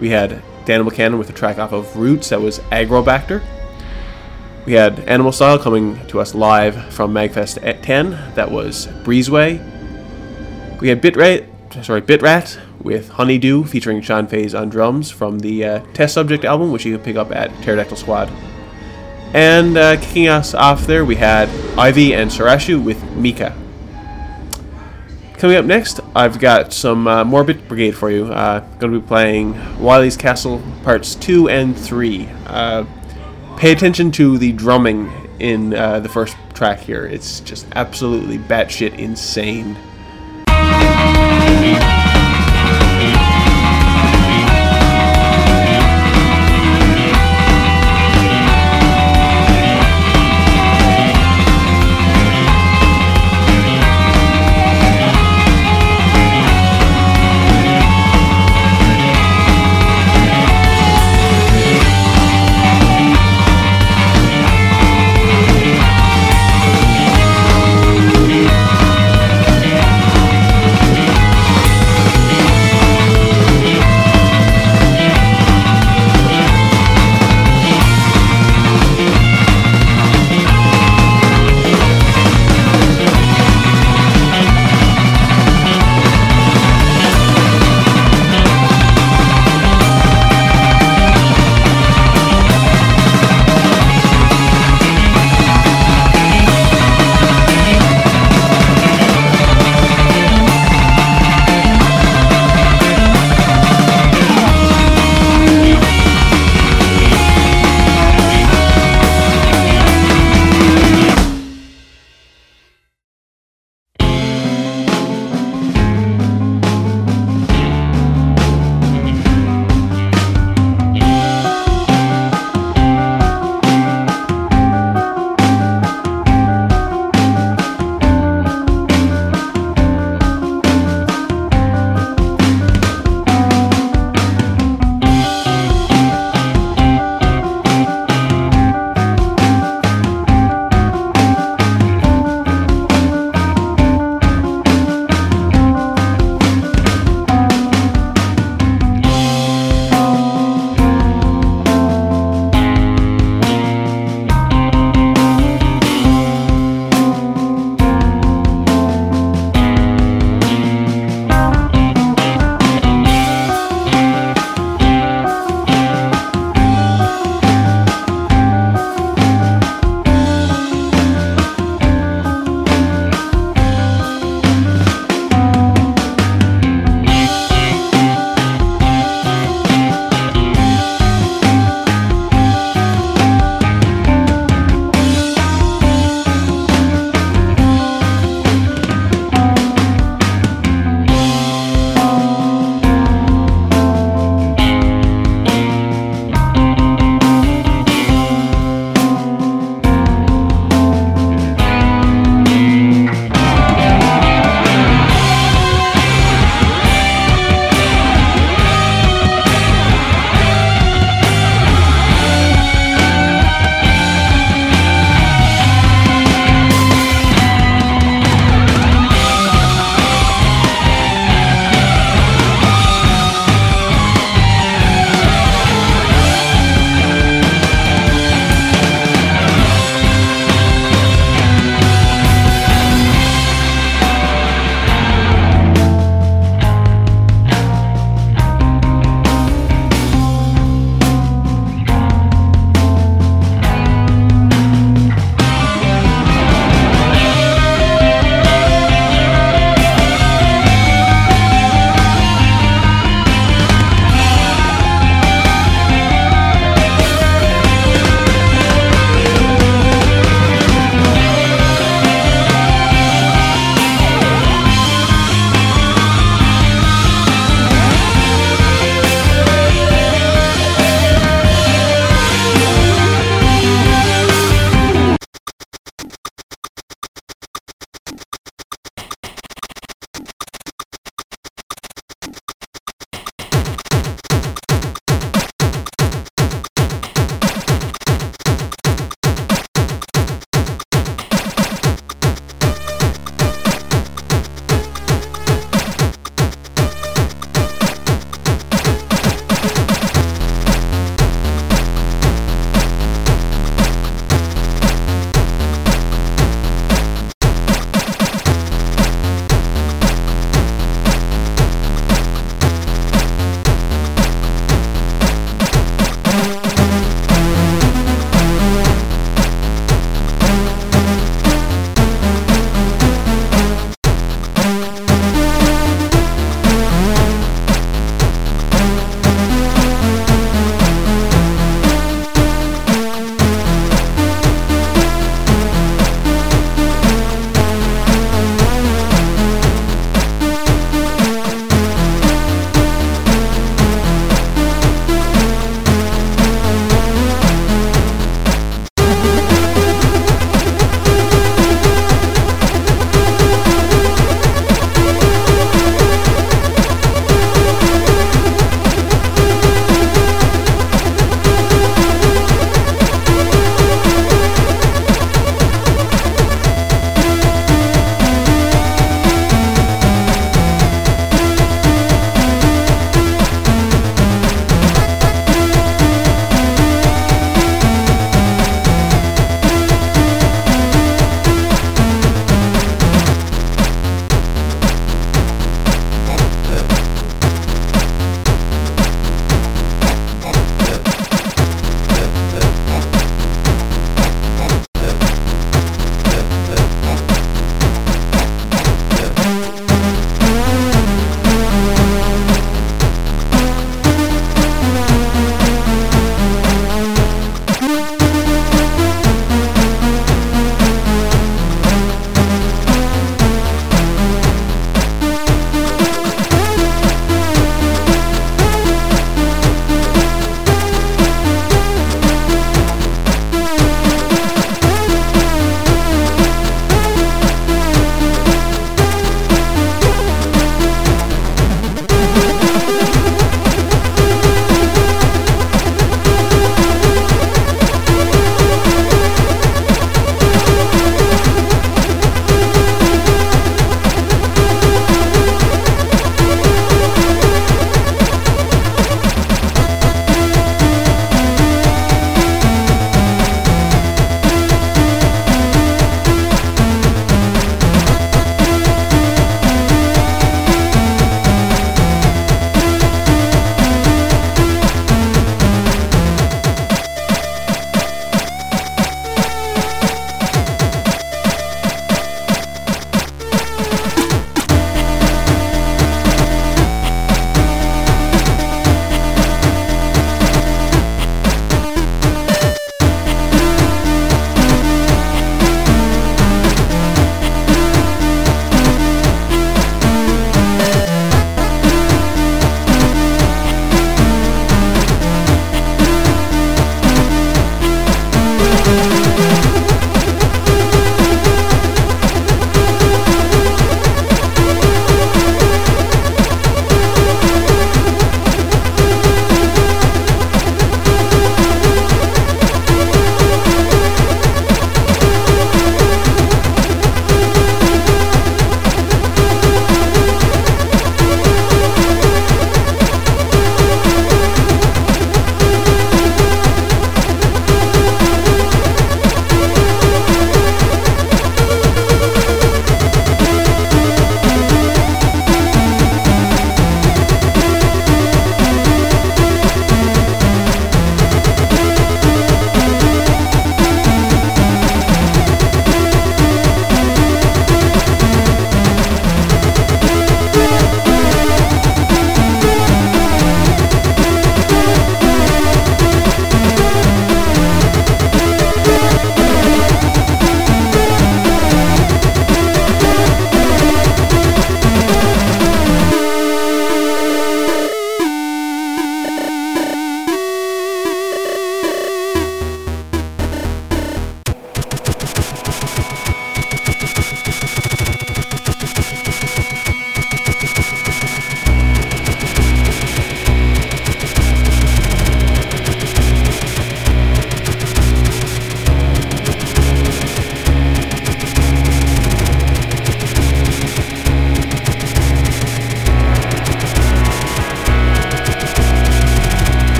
We 0.00 0.08
had 0.08 0.42
Daniel 0.64 0.88
Buchanan 0.88 1.18
with 1.18 1.28
a 1.28 1.34
track 1.34 1.58
off 1.58 1.72
of 1.72 1.94
Roots 1.96 2.30
that 2.30 2.40
was 2.40 2.58
Agrobacter. 2.70 3.42
We 4.64 4.72
had 4.72 5.00
Animal 5.00 5.30
Style 5.30 5.58
coming 5.58 6.04
to 6.08 6.20
us 6.20 6.34
live 6.34 6.92
from 6.92 7.12
Magfest 7.12 7.58
at 7.62 7.82
10. 7.82 8.10
That 8.34 8.50
was 8.50 8.86
Breezeway. 9.04 9.58
We 10.80 10.88
had 10.88 11.02
Bitrat, 11.02 11.46
sorry, 11.84 12.00
Bitrat 12.00 12.58
with 12.82 13.10
Honeydew 13.10 13.64
featuring 13.64 14.00
Sean 14.00 14.26
Faze 14.26 14.54
on 14.54 14.70
drums 14.70 15.10
from 15.10 15.38
the 15.38 15.64
uh, 15.64 15.80
Test 15.92 16.14
Subject 16.14 16.44
album, 16.46 16.72
which 16.72 16.86
you 16.86 16.94
can 16.96 17.04
pick 17.04 17.16
up 17.16 17.30
at 17.30 17.50
Pterodactyl 17.62 17.96
Squad. 17.96 18.30
And 19.34 19.76
uh, 19.76 20.00
kicking 20.00 20.28
us 20.28 20.54
off 20.54 20.86
there, 20.86 21.04
we 21.04 21.16
had 21.16 21.48
Aivi 21.76 22.12
and 22.12 22.30
Surasshu 22.30 22.82
with 22.82 23.02
Mika. 23.12 23.54
Coming 25.40 25.56
up 25.56 25.64
next, 25.64 26.00
I've 26.14 26.38
got 26.38 26.70
some 26.70 27.08
uh, 27.08 27.24
Morbid 27.24 27.66
Brigade 27.66 27.92
for 27.92 28.10
you. 28.10 28.26
Uh, 28.26 28.60
going 28.78 28.92
to 28.92 29.00
be 29.00 29.06
playing 29.06 29.54
Wily's 29.82 30.14
Castle 30.14 30.62
Parts 30.82 31.14
2 31.14 31.48
and 31.48 31.74
3. 31.74 32.28
Uh, 32.44 32.84
pay 33.56 33.72
attention 33.72 34.12
to 34.12 34.36
the 34.36 34.52
drumming 34.52 35.10
in 35.38 35.72
uh, 35.72 35.98
the 36.00 36.10
first 36.10 36.36
track 36.52 36.80
here. 36.80 37.06
It's 37.06 37.40
just 37.40 37.66
absolutely 37.74 38.36
batshit 38.36 38.98
insane. 38.98 39.78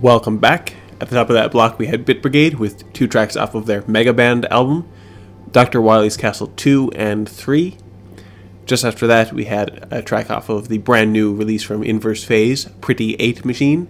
Welcome 0.00 0.38
back. 0.38 0.76
At 0.98 1.10
the 1.10 1.16
top 1.16 1.28
of 1.28 1.34
that 1.34 1.52
block, 1.52 1.78
we 1.78 1.88
had 1.88 2.06
Bit 2.06 2.22
Brigade 2.22 2.54
with 2.54 2.90
two 2.94 3.06
tracks 3.06 3.36
off 3.36 3.54
of 3.54 3.66
their 3.66 3.84
Mega 3.86 4.14
Man 4.14 4.46
album, 4.46 4.88
Dr. 5.52 5.82
Wily's 5.82 6.16
Castle 6.16 6.46
2 6.46 6.92
and 6.96 7.28
3. 7.28 7.76
Just 8.64 8.82
after 8.82 9.06
that, 9.06 9.34
we 9.34 9.44
had 9.44 9.86
a 9.90 10.00
track 10.00 10.30
off 10.30 10.48
of 10.48 10.68
the 10.68 10.78
brand 10.78 11.12
new 11.12 11.34
release 11.34 11.62
from 11.62 11.82
Inverse 11.82 12.24
Phase, 12.24 12.64
Pretty 12.80 13.14
8 13.16 13.44
Machine. 13.44 13.88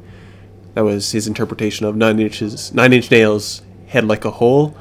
That 0.74 0.82
was 0.82 1.12
his 1.12 1.28
interpretation 1.28 1.86
of 1.86 1.94
Nine 1.94 2.18
Inches, 2.18 2.74
Nine 2.74 2.92
Inch 2.92 3.08
Nails' 3.08 3.62
Head 3.86 4.04
Like 4.04 4.24
a 4.24 4.32
Hole, 4.32 4.76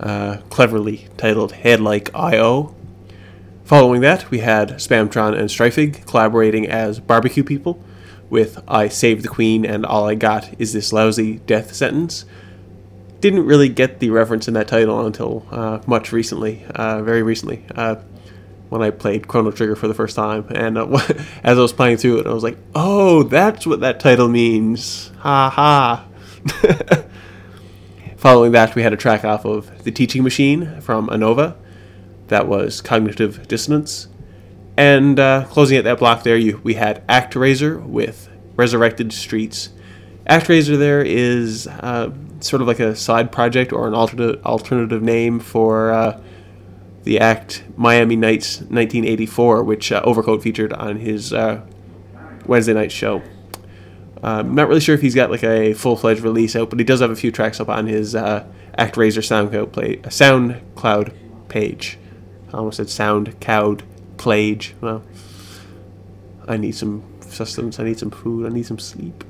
uh, 0.00 0.38
cleverly 0.48 1.06
titled 1.18 1.52
Head 1.52 1.80
Like 1.80 2.08
I.O. 2.14 2.74
Following 3.64 4.00
that, 4.00 4.30
we 4.30 4.38
had 4.38 4.70
Spamtron 4.76 5.38
and 5.38 5.50
Strifig 5.50 6.06
collaborating 6.06 6.66
as 6.66 6.98
Barbecue 6.98 7.44
People 7.44 7.84
with 8.32 8.64
I 8.66 8.88
Saved 8.88 9.22
the 9.22 9.28
Queen 9.28 9.66
and 9.66 9.84
All 9.84 10.08
I 10.08 10.14
Got 10.14 10.58
Is 10.58 10.72
This 10.72 10.90
Lousy 10.90 11.40
Death 11.40 11.74
Sentence. 11.74 12.24
Didn't 13.20 13.44
really 13.44 13.68
get 13.68 14.00
the 14.00 14.08
reference 14.08 14.48
in 14.48 14.54
that 14.54 14.68
title 14.68 15.04
until 15.04 15.46
uh, 15.50 15.80
much 15.86 16.12
recently, 16.12 16.64
uh, 16.74 17.02
very 17.02 17.22
recently, 17.22 17.66
uh, 17.74 17.96
when 18.70 18.80
I 18.80 18.88
played 18.88 19.28
Chrono 19.28 19.50
Trigger 19.50 19.76
for 19.76 19.86
the 19.86 19.92
first 19.92 20.16
time. 20.16 20.46
And 20.48 20.78
uh, 20.78 20.86
as 21.44 21.58
I 21.58 21.60
was 21.60 21.74
playing 21.74 21.98
through 21.98 22.20
it, 22.20 22.26
I 22.26 22.32
was 22.32 22.42
like, 22.42 22.56
oh, 22.74 23.22
that's 23.22 23.66
what 23.66 23.80
that 23.80 24.00
title 24.00 24.28
means. 24.28 25.12
Ha 25.18 25.50
ha. 25.50 26.06
Following 28.16 28.52
that, 28.52 28.74
we 28.74 28.82
had 28.82 28.94
a 28.94 28.96
track 28.96 29.26
off 29.26 29.44
of 29.44 29.84
The 29.84 29.92
Teaching 29.92 30.22
Machine 30.22 30.80
from 30.80 31.08
Anova. 31.08 31.54
That 32.28 32.48
was 32.48 32.80
Cognitive 32.80 33.46
Dissonance. 33.46 34.08
And 34.76 35.20
uh, 35.20 35.44
closing 35.46 35.76
at 35.76 35.84
that 35.84 35.98
block 35.98 36.22
there, 36.22 36.36
you, 36.36 36.60
we 36.64 36.74
had 36.74 37.06
ActRaiser 37.06 37.84
with 37.84 38.28
Resurrected 38.56 39.12
Streets. 39.12 39.70
ActRaiser 40.28 40.78
there 40.78 41.02
is 41.02 41.66
uh, 41.66 42.10
sort 42.40 42.62
of 42.62 42.68
like 42.68 42.80
a 42.80 42.96
side 42.96 43.32
project 43.32 43.72
or 43.72 43.86
an 43.86 43.94
alternative 43.94 44.44
alternative 44.46 45.02
name 45.02 45.40
for 45.40 45.92
uh, 45.92 46.20
the 47.02 47.18
act 47.18 47.64
Miami 47.76 48.16
Nights 48.16 48.58
1984, 48.58 49.64
which 49.64 49.92
uh, 49.92 50.00
Overcoat 50.04 50.42
featured 50.42 50.72
on 50.72 50.96
his 50.96 51.32
uh, 51.32 51.62
Wednesday 52.46 52.74
night 52.74 52.92
show. 52.92 53.22
I'm 54.24 54.46
um, 54.46 54.54
not 54.54 54.68
really 54.68 54.80
sure 54.80 54.94
if 54.94 55.00
he's 55.00 55.16
got 55.16 55.32
like 55.32 55.42
a 55.42 55.74
full 55.74 55.96
fledged 55.96 56.20
release 56.20 56.54
out, 56.54 56.70
but 56.70 56.78
he 56.78 56.84
does 56.84 57.00
have 57.00 57.10
a 57.10 57.16
few 57.16 57.32
tracks 57.32 57.58
up 57.58 57.68
on 57.68 57.88
his 57.88 58.14
uh, 58.14 58.46
ActRaiser 58.78 59.20
SoundCloud, 59.20 59.72
play, 59.72 59.96
SoundCloud 59.96 61.12
page. 61.48 61.98
I 62.52 62.58
almost 62.58 62.76
said 62.76 62.86
SoundCloud 62.86 63.82
Plage. 64.22 64.76
Well, 64.80 65.02
I 66.46 66.56
need 66.56 66.76
some 66.76 67.02
sustenance. 67.18 67.80
I 67.80 67.82
need 67.82 67.98
some 67.98 68.12
food. 68.12 68.46
I 68.46 68.50
need 68.50 68.64
some 68.64 68.78
sleep. 68.78 69.24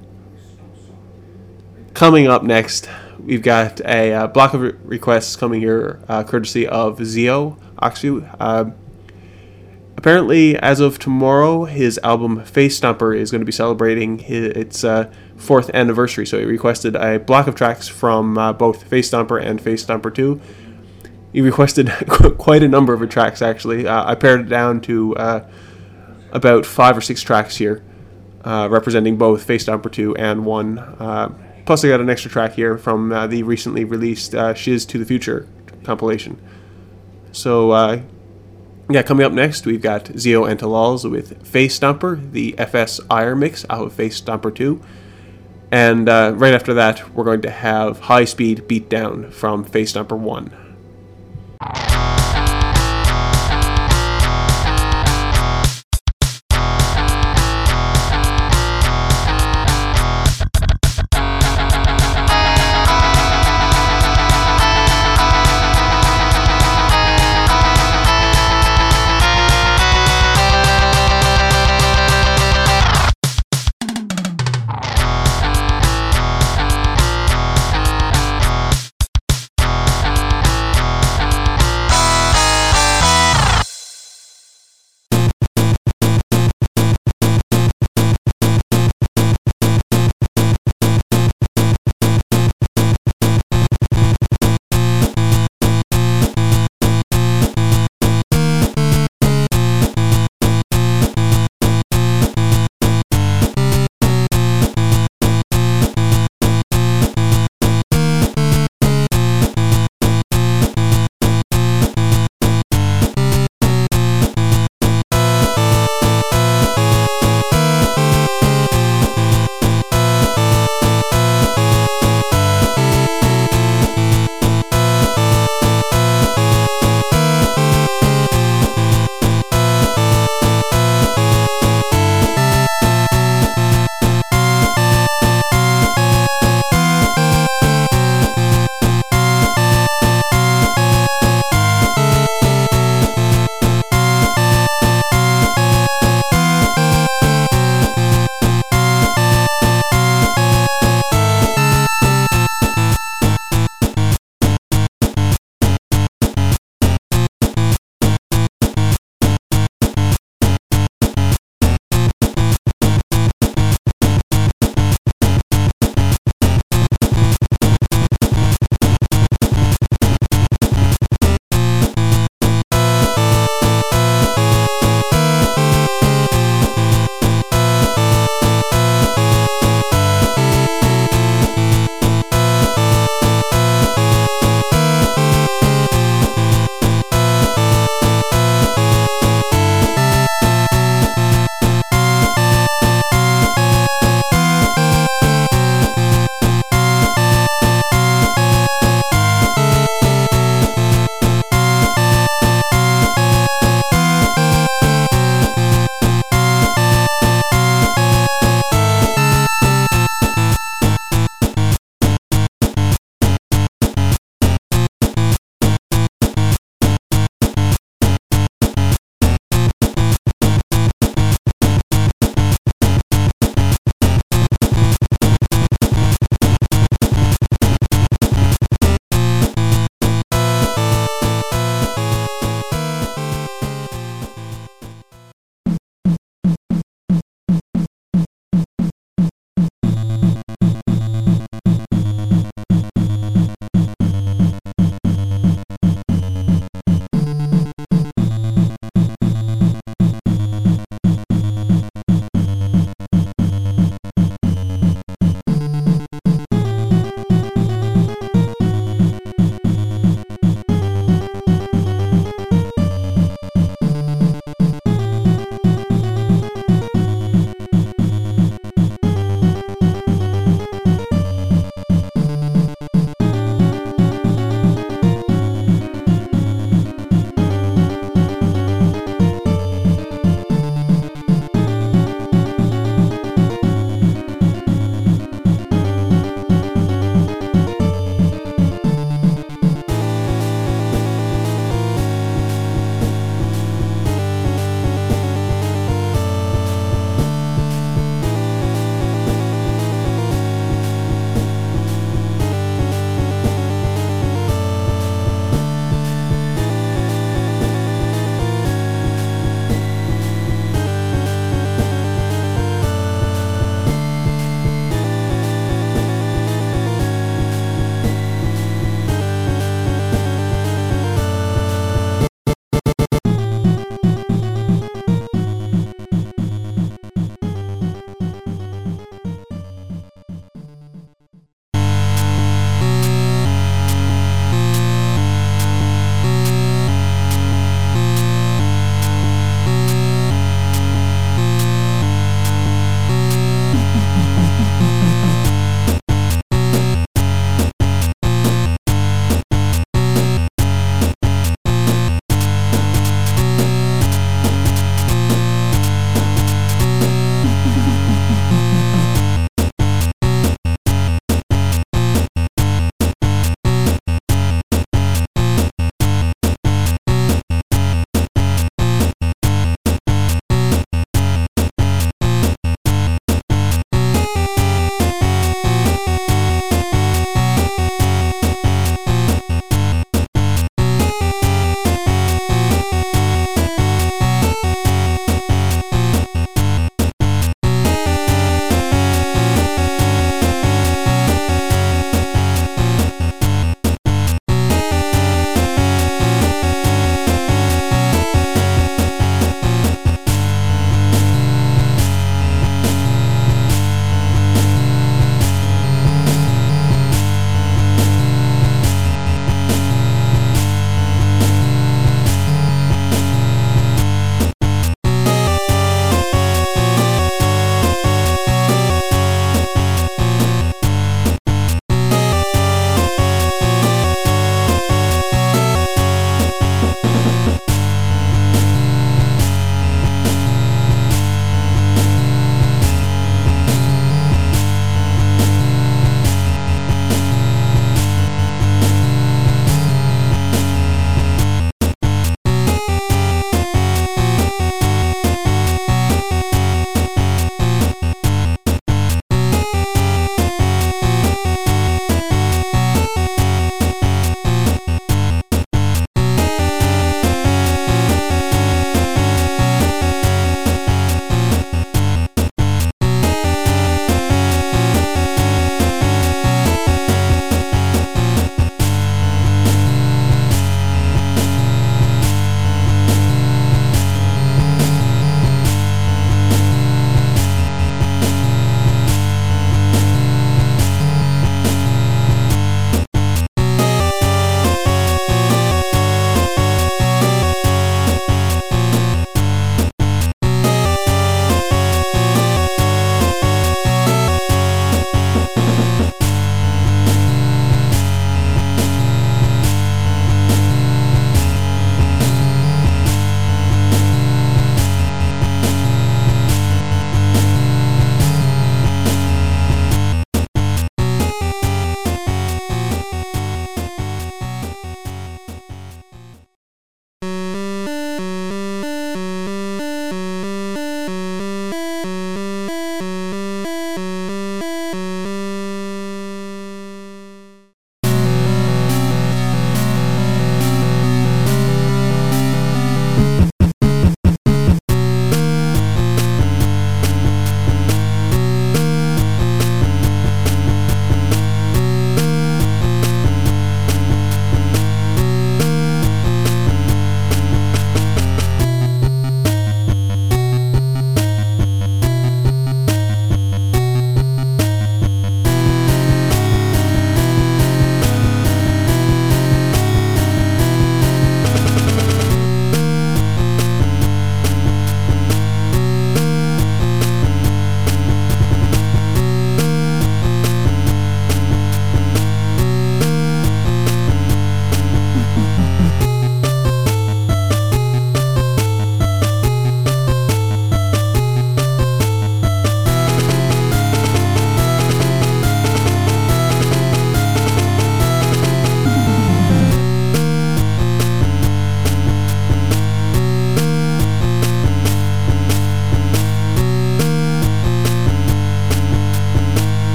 Coming 1.94 2.26
up 2.26 2.42
next, 2.42 2.90
we've 3.18 3.40
got 3.40 3.80
a 3.80 4.12
uh, 4.12 4.26
block 4.26 4.52
of 4.52 4.60
re- 4.60 4.74
requests 4.84 5.34
coming 5.34 5.62
here, 5.62 5.98
uh, 6.10 6.24
courtesy 6.24 6.66
of 6.66 7.02
Zio 7.06 7.56
Oxview. 7.80 8.36
Uh, 8.38 8.72
apparently, 9.96 10.58
as 10.58 10.78
of 10.78 10.98
tomorrow, 10.98 11.64
his 11.64 11.98
album 12.02 12.44
Face 12.44 12.78
Stomper 12.78 13.16
is 13.16 13.30
going 13.30 13.40
to 13.40 13.46
be 13.46 13.50
celebrating 13.52 14.18
his, 14.18 14.48
its 14.48 14.84
uh, 14.84 15.10
fourth 15.36 15.70
anniversary. 15.72 16.26
So 16.26 16.38
he 16.38 16.44
requested 16.44 16.96
a 16.96 17.18
block 17.18 17.46
of 17.46 17.54
tracks 17.54 17.88
from 17.88 18.36
uh, 18.36 18.52
both 18.52 18.84
Face 18.84 19.10
Stomper 19.10 19.42
and 19.42 19.58
Face 19.58 19.86
Stomper 19.86 20.14
2 20.14 20.38
he 21.32 21.40
requested 21.40 21.88
quite 22.38 22.62
a 22.62 22.68
number 22.68 22.92
of 22.92 23.08
tracks 23.08 23.42
actually. 23.42 23.86
Uh, 23.86 24.04
I 24.04 24.14
pared 24.14 24.40
it 24.40 24.48
down 24.48 24.80
to 24.82 25.16
uh, 25.16 25.48
about 26.30 26.66
five 26.66 26.96
or 26.96 27.00
six 27.00 27.22
tracks 27.22 27.56
here, 27.56 27.82
uh, 28.44 28.68
representing 28.70 29.16
both 29.16 29.44
Face 29.44 29.64
Stomper 29.64 29.90
2 29.90 30.16
and 30.16 30.44
1. 30.44 30.78
Uh, 30.78 31.34
plus, 31.64 31.84
I 31.84 31.88
got 31.88 32.00
an 32.00 32.10
extra 32.10 32.30
track 32.30 32.52
here 32.52 32.76
from 32.76 33.12
uh, 33.12 33.26
the 33.26 33.42
recently 33.42 33.84
released 33.84 34.34
uh, 34.34 34.54
Shiz 34.54 34.84
to 34.86 34.98
the 34.98 35.04
Future 35.04 35.48
compilation. 35.84 36.40
So, 37.32 38.02
Yeah, 38.90 39.02
coming 39.02 39.24
up 39.24 39.32
next, 39.32 39.64
we've 39.64 39.80
got 39.80 40.10
Zio 40.18 40.44
Antilals 40.44 41.10
with 41.10 41.46
Face 41.46 41.78
Stomper, 41.78 42.30
the 42.32 42.58
FS 42.58 43.00
Ire 43.10 43.34
mix 43.34 43.64
out 43.70 43.86
of 43.86 43.92
Face 43.94 44.20
Stomper 44.20 44.54
2. 44.54 44.80
And 45.70 46.08
right 46.08 46.52
after 46.52 46.74
that, 46.74 47.14
we're 47.14 47.24
going 47.24 47.40
to 47.42 47.50
have 47.50 48.00
High 48.00 48.26
Speed 48.26 48.64
Beatdown 48.68 49.32
from 49.32 49.64
Face 49.64 49.94
Stomper 49.94 50.18
1. 50.18 50.61
Welcome 51.62 52.01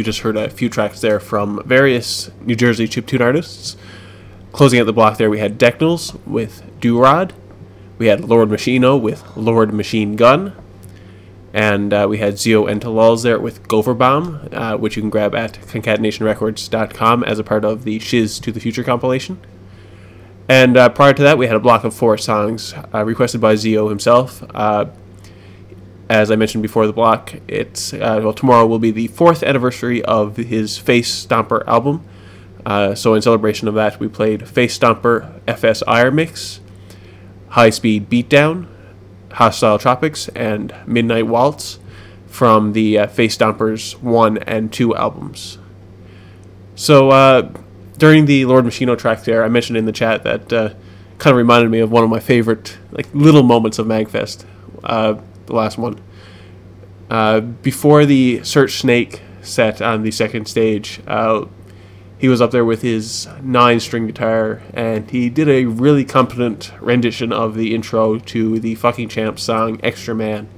You 0.00 0.04
just 0.04 0.20
heard 0.20 0.38
a 0.38 0.48
few 0.48 0.70
tracks 0.70 1.02
there 1.02 1.20
from 1.20 1.62
various 1.66 2.30
New 2.40 2.56
Jersey 2.56 2.88
chiptune 2.88 3.20
artists. 3.20 3.76
Closing 4.50 4.80
out 4.80 4.86
the 4.86 4.94
block 4.94 5.18
there, 5.18 5.28
we 5.28 5.40
had 5.40 5.58
Decnals 5.58 6.18
with 6.26 6.62
Rod. 6.82 7.34
We 7.98 8.06
had 8.06 8.24
Lord 8.24 8.48
Machino 8.48 8.98
with 8.98 9.22
Lord 9.36 9.74
Machine 9.74 10.16
Gun. 10.16 10.54
And 11.52 11.92
uh, 11.92 12.06
we 12.08 12.16
had 12.16 12.38
Zio 12.38 12.64
Entelals 12.64 13.24
there 13.24 13.38
with 13.38 13.68
Gopherbaum, 13.68 14.54
uh, 14.54 14.78
which 14.78 14.96
you 14.96 15.02
can 15.02 15.10
grab 15.10 15.34
at 15.34 15.60
concatenationrecords.com 15.66 17.24
as 17.24 17.38
a 17.38 17.44
part 17.44 17.66
of 17.66 17.84
the 17.84 17.98
Shiz 17.98 18.40
to 18.40 18.50
the 18.50 18.58
Future 18.58 18.82
compilation. 18.82 19.38
And 20.48 20.78
uh, 20.78 20.88
prior 20.88 21.12
to 21.12 21.22
that, 21.24 21.36
we 21.36 21.46
had 21.46 21.56
a 21.56 21.60
block 21.60 21.84
of 21.84 21.92
four 21.92 22.16
songs 22.16 22.72
uh, 22.94 23.04
requested 23.04 23.42
by 23.42 23.54
Zio 23.54 23.90
himself. 23.90 24.42
Uh, 26.10 26.14
as 26.14 26.30
I 26.32 26.34
mentioned 26.34 26.62
before 26.62 26.88
the 26.88 26.92
block, 26.92 27.34
it's 27.46 27.92
uh, 27.92 28.20
well 28.20 28.32
tomorrow 28.32 28.66
will 28.66 28.80
be 28.80 28.90
the 28.90 29.06
fourth 29.06 29.44
anniversary 29.44 30.02
of 30.04 30.36
his 30.36 30.76
Face 30.76 31.24
Stomper 31.24 31.64
album. 31.68 32.04
Uh, 32.66 32.96
so 32.96 33.14
in 33.14 33.22
celebration 33.22 33.68
of 33.68 33.74
that, 33.74 34.00
we 34.00 34.08
played 34.08 34.48
Face 34.48 34.76
Stomper 34.76 35.40
FS 35.46 35.84
Ire 35.86 36.10
Mix, 36.10 36.60
High 37.50 37.70
Speed 37.70 38.10
Beatdown, 38.10 38.66
Hostile 39.34 39.78
Tropics, 39.78 40.26
and 40.30 40.74
Midnight 40.84 41.28
Waltz 41.28 41.78
from 42.26 42.72
the 42.72 42.98
uh, 42.98 43.06
Face 43.06 43.36
Stompers 43.38 44.00
1 44.00 44.38
and 44.38 44.72
2 44.72 44.96
albums. 44.96 45.58
So 46.74 47.10
uh, 47.10 47.52
during 47.98 48.26
the 48.26 48.46
Lord 48.46 48.64
Machino 48.64 48.98
track 48.98 49.22
there, 49.22 49.44
I 49.44 49.48
mentioned 49.48 49.76
in 49.76 49.84
the 49.84 49.92
chat 49.92 50.24
that 50.24 50.52
uh, 50.52 50.70
kind 51.18 51.32
of 51.34 51.36
reminded 51.36 51.70
me 51.70 51.78
of 51.78 51.92
one 51.92 52.02
of 52.02 52.10
my 52.10 52.20
favorite 52.20 52.78
like 52.90 53.06
little 53.14 53.44
moments 53.44 53.78
of 53.78 53.86
Magfest. 53.86 54.44
The 55.50 55.56
last 55.56 55.78
one. 55.78 56.00
Uh, 57.10 57.40
before 57.40 58.06
the 58.06 58.40
Search 58.44 58.78
Snake 58.78 59.20
set 59.42 59.82
on 59.82 60.04
the 60.04 60.12
second 60.12 60.46
stage, 60.46 61.00
uh, 61.08 61.46
he 62.18 62.28
was 62.28 62.40
up 62.40 62.52
there 62.52 62.64
with 62.64 62.82
his 62.82 63.26
nine 63.42 63.80
string 63.80 64.06
guitar 64.06 64.62
and 64.72 65.10
he 65.10 65.28
did 65.28 65.48
a 65.48 65.64
really 65.64 66.04
competent 66.04 66.70
rendition 66.80 67.32
of 67.32 67.56
the 67.56 67.74
intro 67.74 68.18
to 68.18 68.60
the 68.60 68.76
fucking 68.76 69.08
champ 69.08 69.40
song 69.40 69.80
Extra 69.82 70.14
Man. 70.14 70.48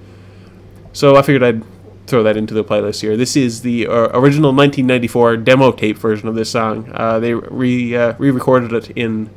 So 0.92 1.16
I 1.16 1.22
figured 1.22 1.42
I'd 1.42 1.62
throw 2.06 2.22
that 2.22 2.36
into 2.36 2.52
the 2.52 2.62
playlist 2.62 3.00
here. 3.00 3.16
This 3.16 3.34
is 3.34 3.62
the 3.62 3.86
uh, 3.86 4.08
original 4.12 4.52
1994 4.52 5.38
demo 5.38 5.72
tape 5.72 5.96
version 5.96 6.28
of 6.28 6.34
this 6.34 6.50
song. 6.50 6.90
Uh, 6.92 7.18
they 7.18 7.32
re 7.32 7.96
uh, 7.96 8.12
recorded 8.18 8.74
it 8.74 8.90
in 8.90 9.30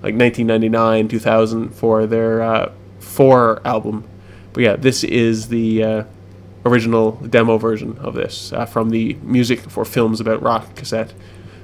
like 0.00 0.14
1999, 0.14 1.08
2000 1.08 1.70
for 1.70 2.06
their 2.06 2.40
uh, 2.40 2.72
four 3.00 3.60
album. 3.64 4.08
But 4.52 4.62
yeah, 4.62 4.76
this 4.76 5.04
is 5.04 5.48
the 5.48 5.82
uh, 5.82 6.04
original 6.64 7.12
demo 7.12 7.58
version 7.58 7.98
of 7.98 8.14
this 8.14 8.52
uh, 8.52 8.66
from 8.66 8.90
the 8.90 9.14
Music 9.22 9.60
for 9.60 9.84
Films 9.84 10.20
About 10.20 10.42
Rock 10.42 10.74
cassette. 10.76 11.12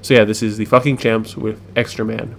So 0.02 0.14
yeah, 0.14 0.24
this 0.24 0.42
is 0.42 0.56
the 0.56 0.64
fucking 0.64 0.96
champs 0.98 1.36
with 1.36 1.60
Extra 1.76 2.04
Man. 2.04 2.36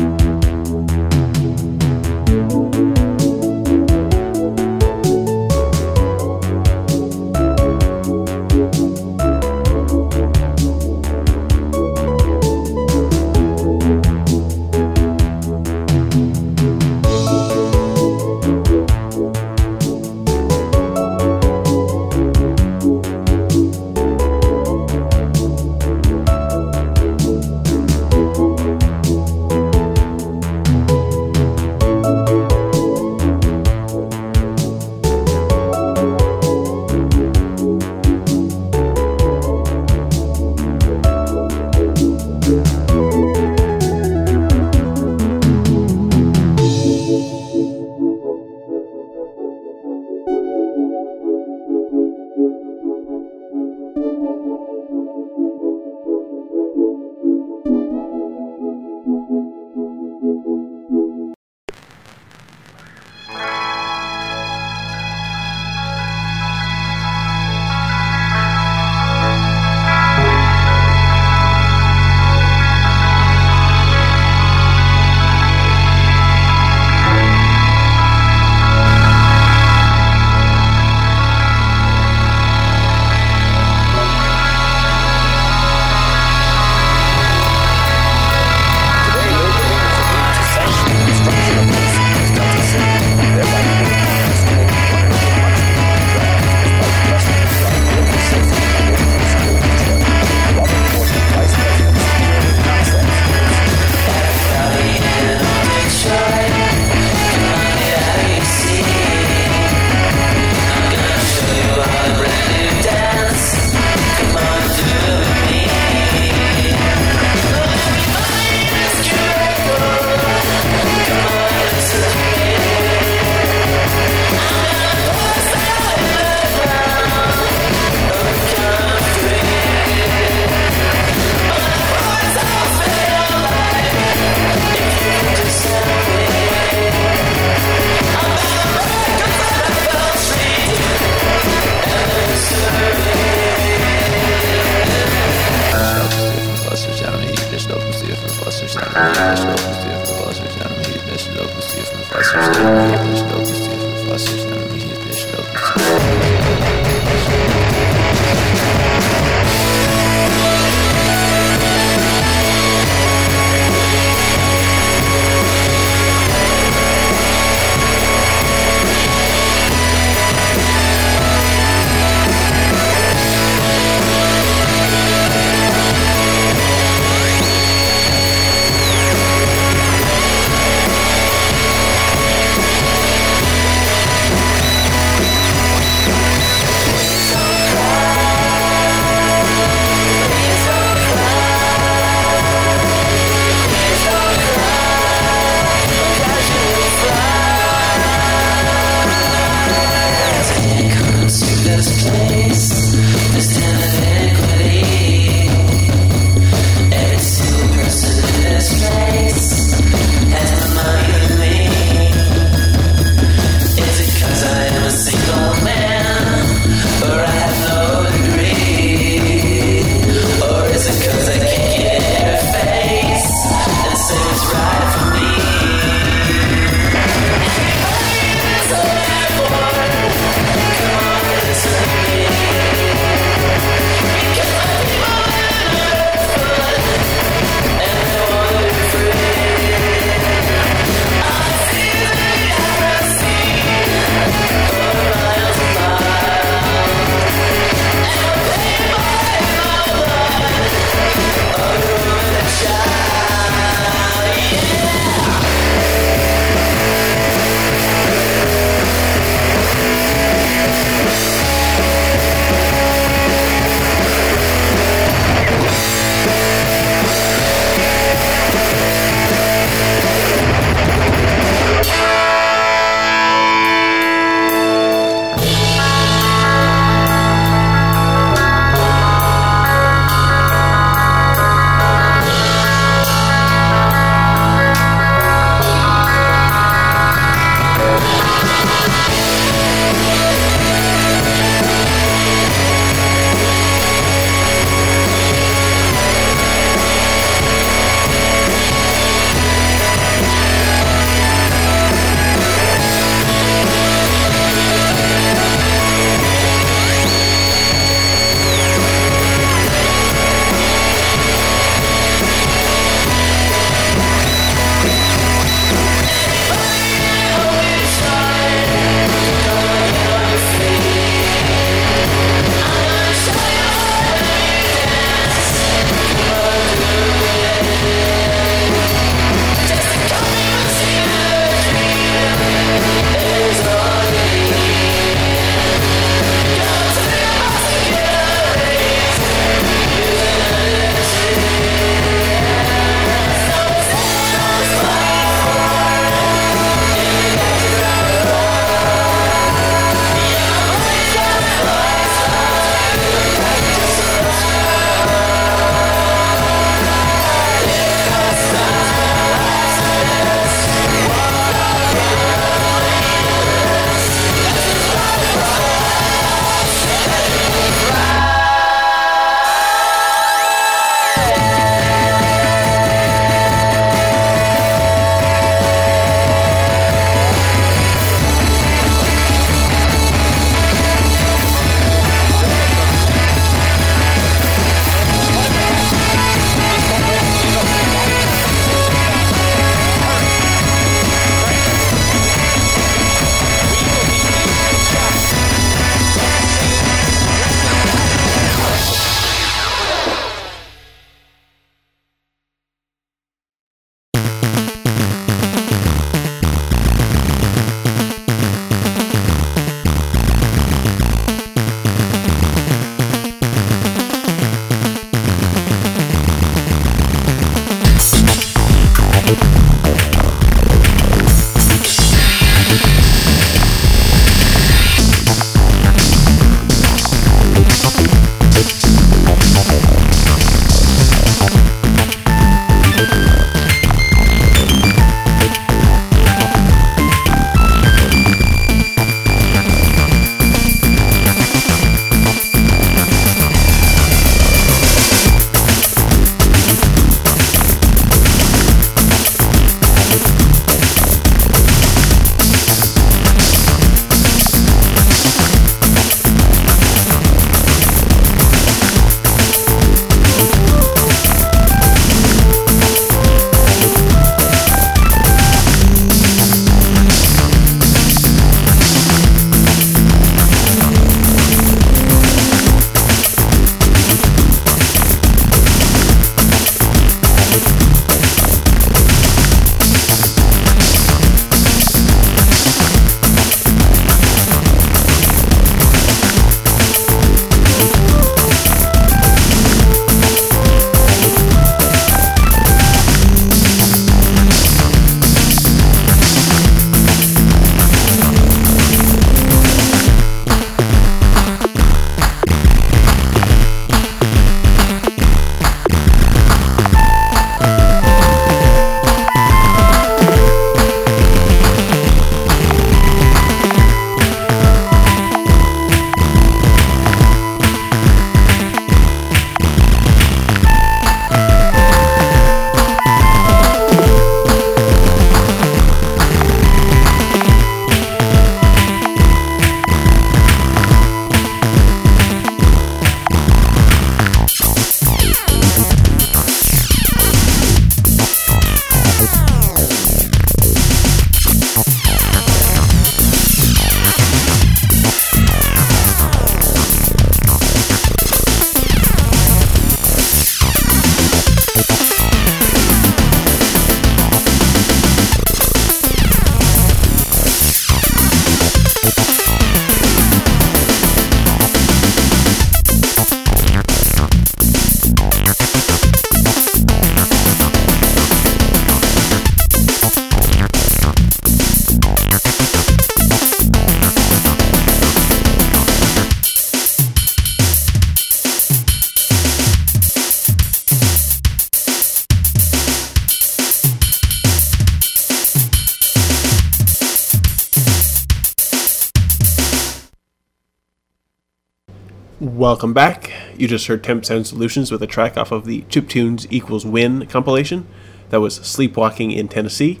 Welcome 592.74 592.92
back. 592.92 593.30
You 593.56 593.68
just 593.68 593.86
heard 593.86 594.02
Temp 594.02 594.24
Sound 594.24 594.48
Solutions 594.48 594.90
with 594.90 595.00
a 595.00 595.06
track 595.06 595.36
off 595.36 595.52
of 595.52 595.64
the 595.64 595.82
Chiptunes 595.82 596.44
Equals 596.50 596.84
Win 596.84 597.24
compilation. 597.26 597.86
That 598.30 598.40
was 598.40 598.58
Sleepwalking 598.58 599.30
in 599.30 599.46
Tennessee. 599.46 600.00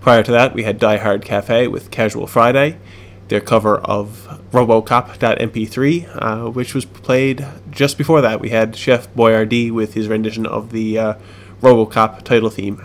Prior 0.00 0.24
to 0.24 0.32
that, 0.32 0.54
we 0.54 0.64
had 0.64 0.80
Die 0.80 0.96
Hard 0.96 1.24
Cafe 1.24 1.68
with 1.68 1.92
Casual 1.92 2.26
Friday, 2.26 2.80
their 3.28 3.40
cover 3.40 3.76
of 3.76 4.26
Robocop.mp3, 4.50 6.08
uh, 6.20 6.50
which 6.50 6.74
was 6.74 6.84
played 6.84 7.46
just 7.70 7.96
before 7.96 8.20
that. 8.22 8.40
We 8.40 8.48
had 8.48 8.74
Chef 8.74 9.06
Boyardee 9.14 9.70
with 9.70 9.94
his 9.94 10.08
rendition 10.08 10.46
of 10.46 10.72
the 10.72 10.98
uh, 10.98 11.14
Robocop 11.60 12.24
title 12.24 12.50
theme. 12.50 12.84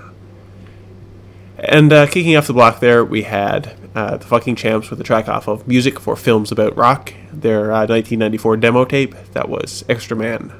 And 1.58 1.92
uh, 1.92 2.06
kicking 2.06 2.36
off 2.36 2.46
the 2.46 2.54
block 2.54 2.80
there, 2.80 3.04
we 3.04 3.24
had 3.24 3.76
uh, 4.00 4.16
the 4.16 4.26
fucking 4.26 4.56
champs 4.56 4.90
with 4.90 5.02
a 5.02 5.04
track 5.04 5.28
off 5.28 5.50
of 5.50 5.68
Music 5.68 6.00
for 6.00 6.16
Films 6.16 6.54
About 6.54 6.76
Rock, 6.78 7.14
their 7.34 7.66
uh, 7.66 7.86
1994 7.86 8.56
demo 8.56 8.86
tape 8.86 9.14
that 9.34 9.50
was 9.50 9.84
Extra 9.90 10.16
Man. 10.16 10.54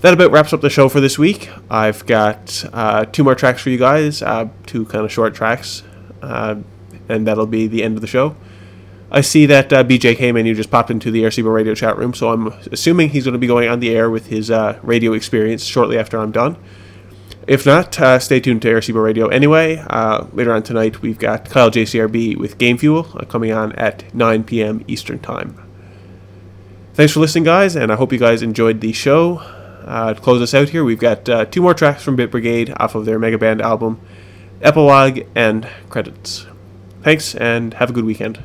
That 0.00 0.12
about 0.12 0.32
wraps 0.32 0.52
up 0.52 0.62
the 0.62 0.68
show 0.68 0.88
for 0.88 1.00
this 1.00 1.16
week. 1.16 1.48
I've 1.70 2.04
got 2.06 2.64
uh, 2.72 3.04
two 3.04 3.22
more 3.22 3.36
tracks 3.36 3.62
for 3.62 3.70
you 3.70 3.78
guys, 3.78 4.20
uh, 4.20 4.48
two 4.66 4.84
kind 4.86 5.04
of 5.04 5.12
short 5.12 5.32
tracks, 5.32 5.84
uh, 6.22 6.56
and 7.08 7.24
that'll 7.24 7.46
be 7.46 7.68
the 7.68 7.84
end 7.84 7.96
of 7.96 8.00
the 8.00 8.08
show. 8.08 8.34
I 9.12 9.20
see 9.20 9.46
that 9.46 9.68
BJ 9.68 10.16
came 10.16 10.36
you 10.36 10.54
just 10.54 10.72
popped 10.72 10.90
into 10.90 11.12
the 11.12 11.22
RCBO 11.22 11.54
radio 11.54 11.74
chat 11.76 11.96
room, 11.96 12.14
so 12.14 12.32
I'm 12.32 12.48
assuming 12.72 13.10
he's 13.10 13.24
going 13.24 13.34
to 13.34 13.38
be 13.38 13.46
going 13.46 13.68
on 13.68 13.78
the 13.78 13.94
air 13.94 14.10
with 14.10 14.26
his 14.26 14.50
radio 14.82 15.12
experience 15.12 15.62
shortly 15.62 15.98
after 15.98 16.18
I'm 16.18 16.32
done. 16.32 16.56
If 17.46 17.66
not, 17.66 17.98
uh, 18.00 18.18
stay 18.18 18.40
tuned 18.40 18.62
to 18.62 18.68
RCBO 18.68 19.02
Radio 19.02 19.26
anyway. 19.26 19.84
Uh, 19.90 20.26
later 20.32 20.52
on 20.52 20.62
tonight, 20.62 21.02
we've 21.02 21.18
got 21.18 21.50
Kyle 21.50 21.70
JCRB 21.70 22.36
with 22.36 22.58
Game 22.58 22.78
Fuel 22.78 23.08
uh, 23.14 23.24
coming 23.24 23.52
on 23.52 23.72
at 23.72 24.14
9 24.14 24.44
p.m. 24.44 24.84
Eastern 24.86 25.18
Time. 25.18 25.60
Thanks 26.94 27.12
for 27.12 27.20
listening, 27.20 27.44
guys, 27.44 27.74
and 27.74 27.90
I 27.90 27.96
hope 27.96 28.12
you 28.12 28.18
guys 28.18 28.42
enjoyed 28.42 28.80
the 28.80 28.92
show. 28.92 29.38
Uh, 29.84 30.14
to 30.14 30.20
close 30.20 30.40
us 30.40 30.54
out 30.54 30.68
here, 30.68 30.84
we've 30.84 31.00
got 31.00 31.28
uh, 31.28 31.44
two 31.46 31.62
more 31.62 31.74
tracks 31.74 32.02
from 32.04 32.14
Bit 32.14 32.30
Brigade 32.30 32.72
off 32.76 32.94
of 32.94 33.06
their 33.06 33.18
Mega 33.18 33.38
Man 33.38 33.60
album, 33.60 34.00
Epilogue 34.60 35.20
and 35.34 35.68
Credits. 35.88 36.46
Thanks, 37.02 37.34
and 37.34 37.74
have 37.74 37.90
a 37.90 37.92
good 37.92 38.04
weekend. 38.04 38.44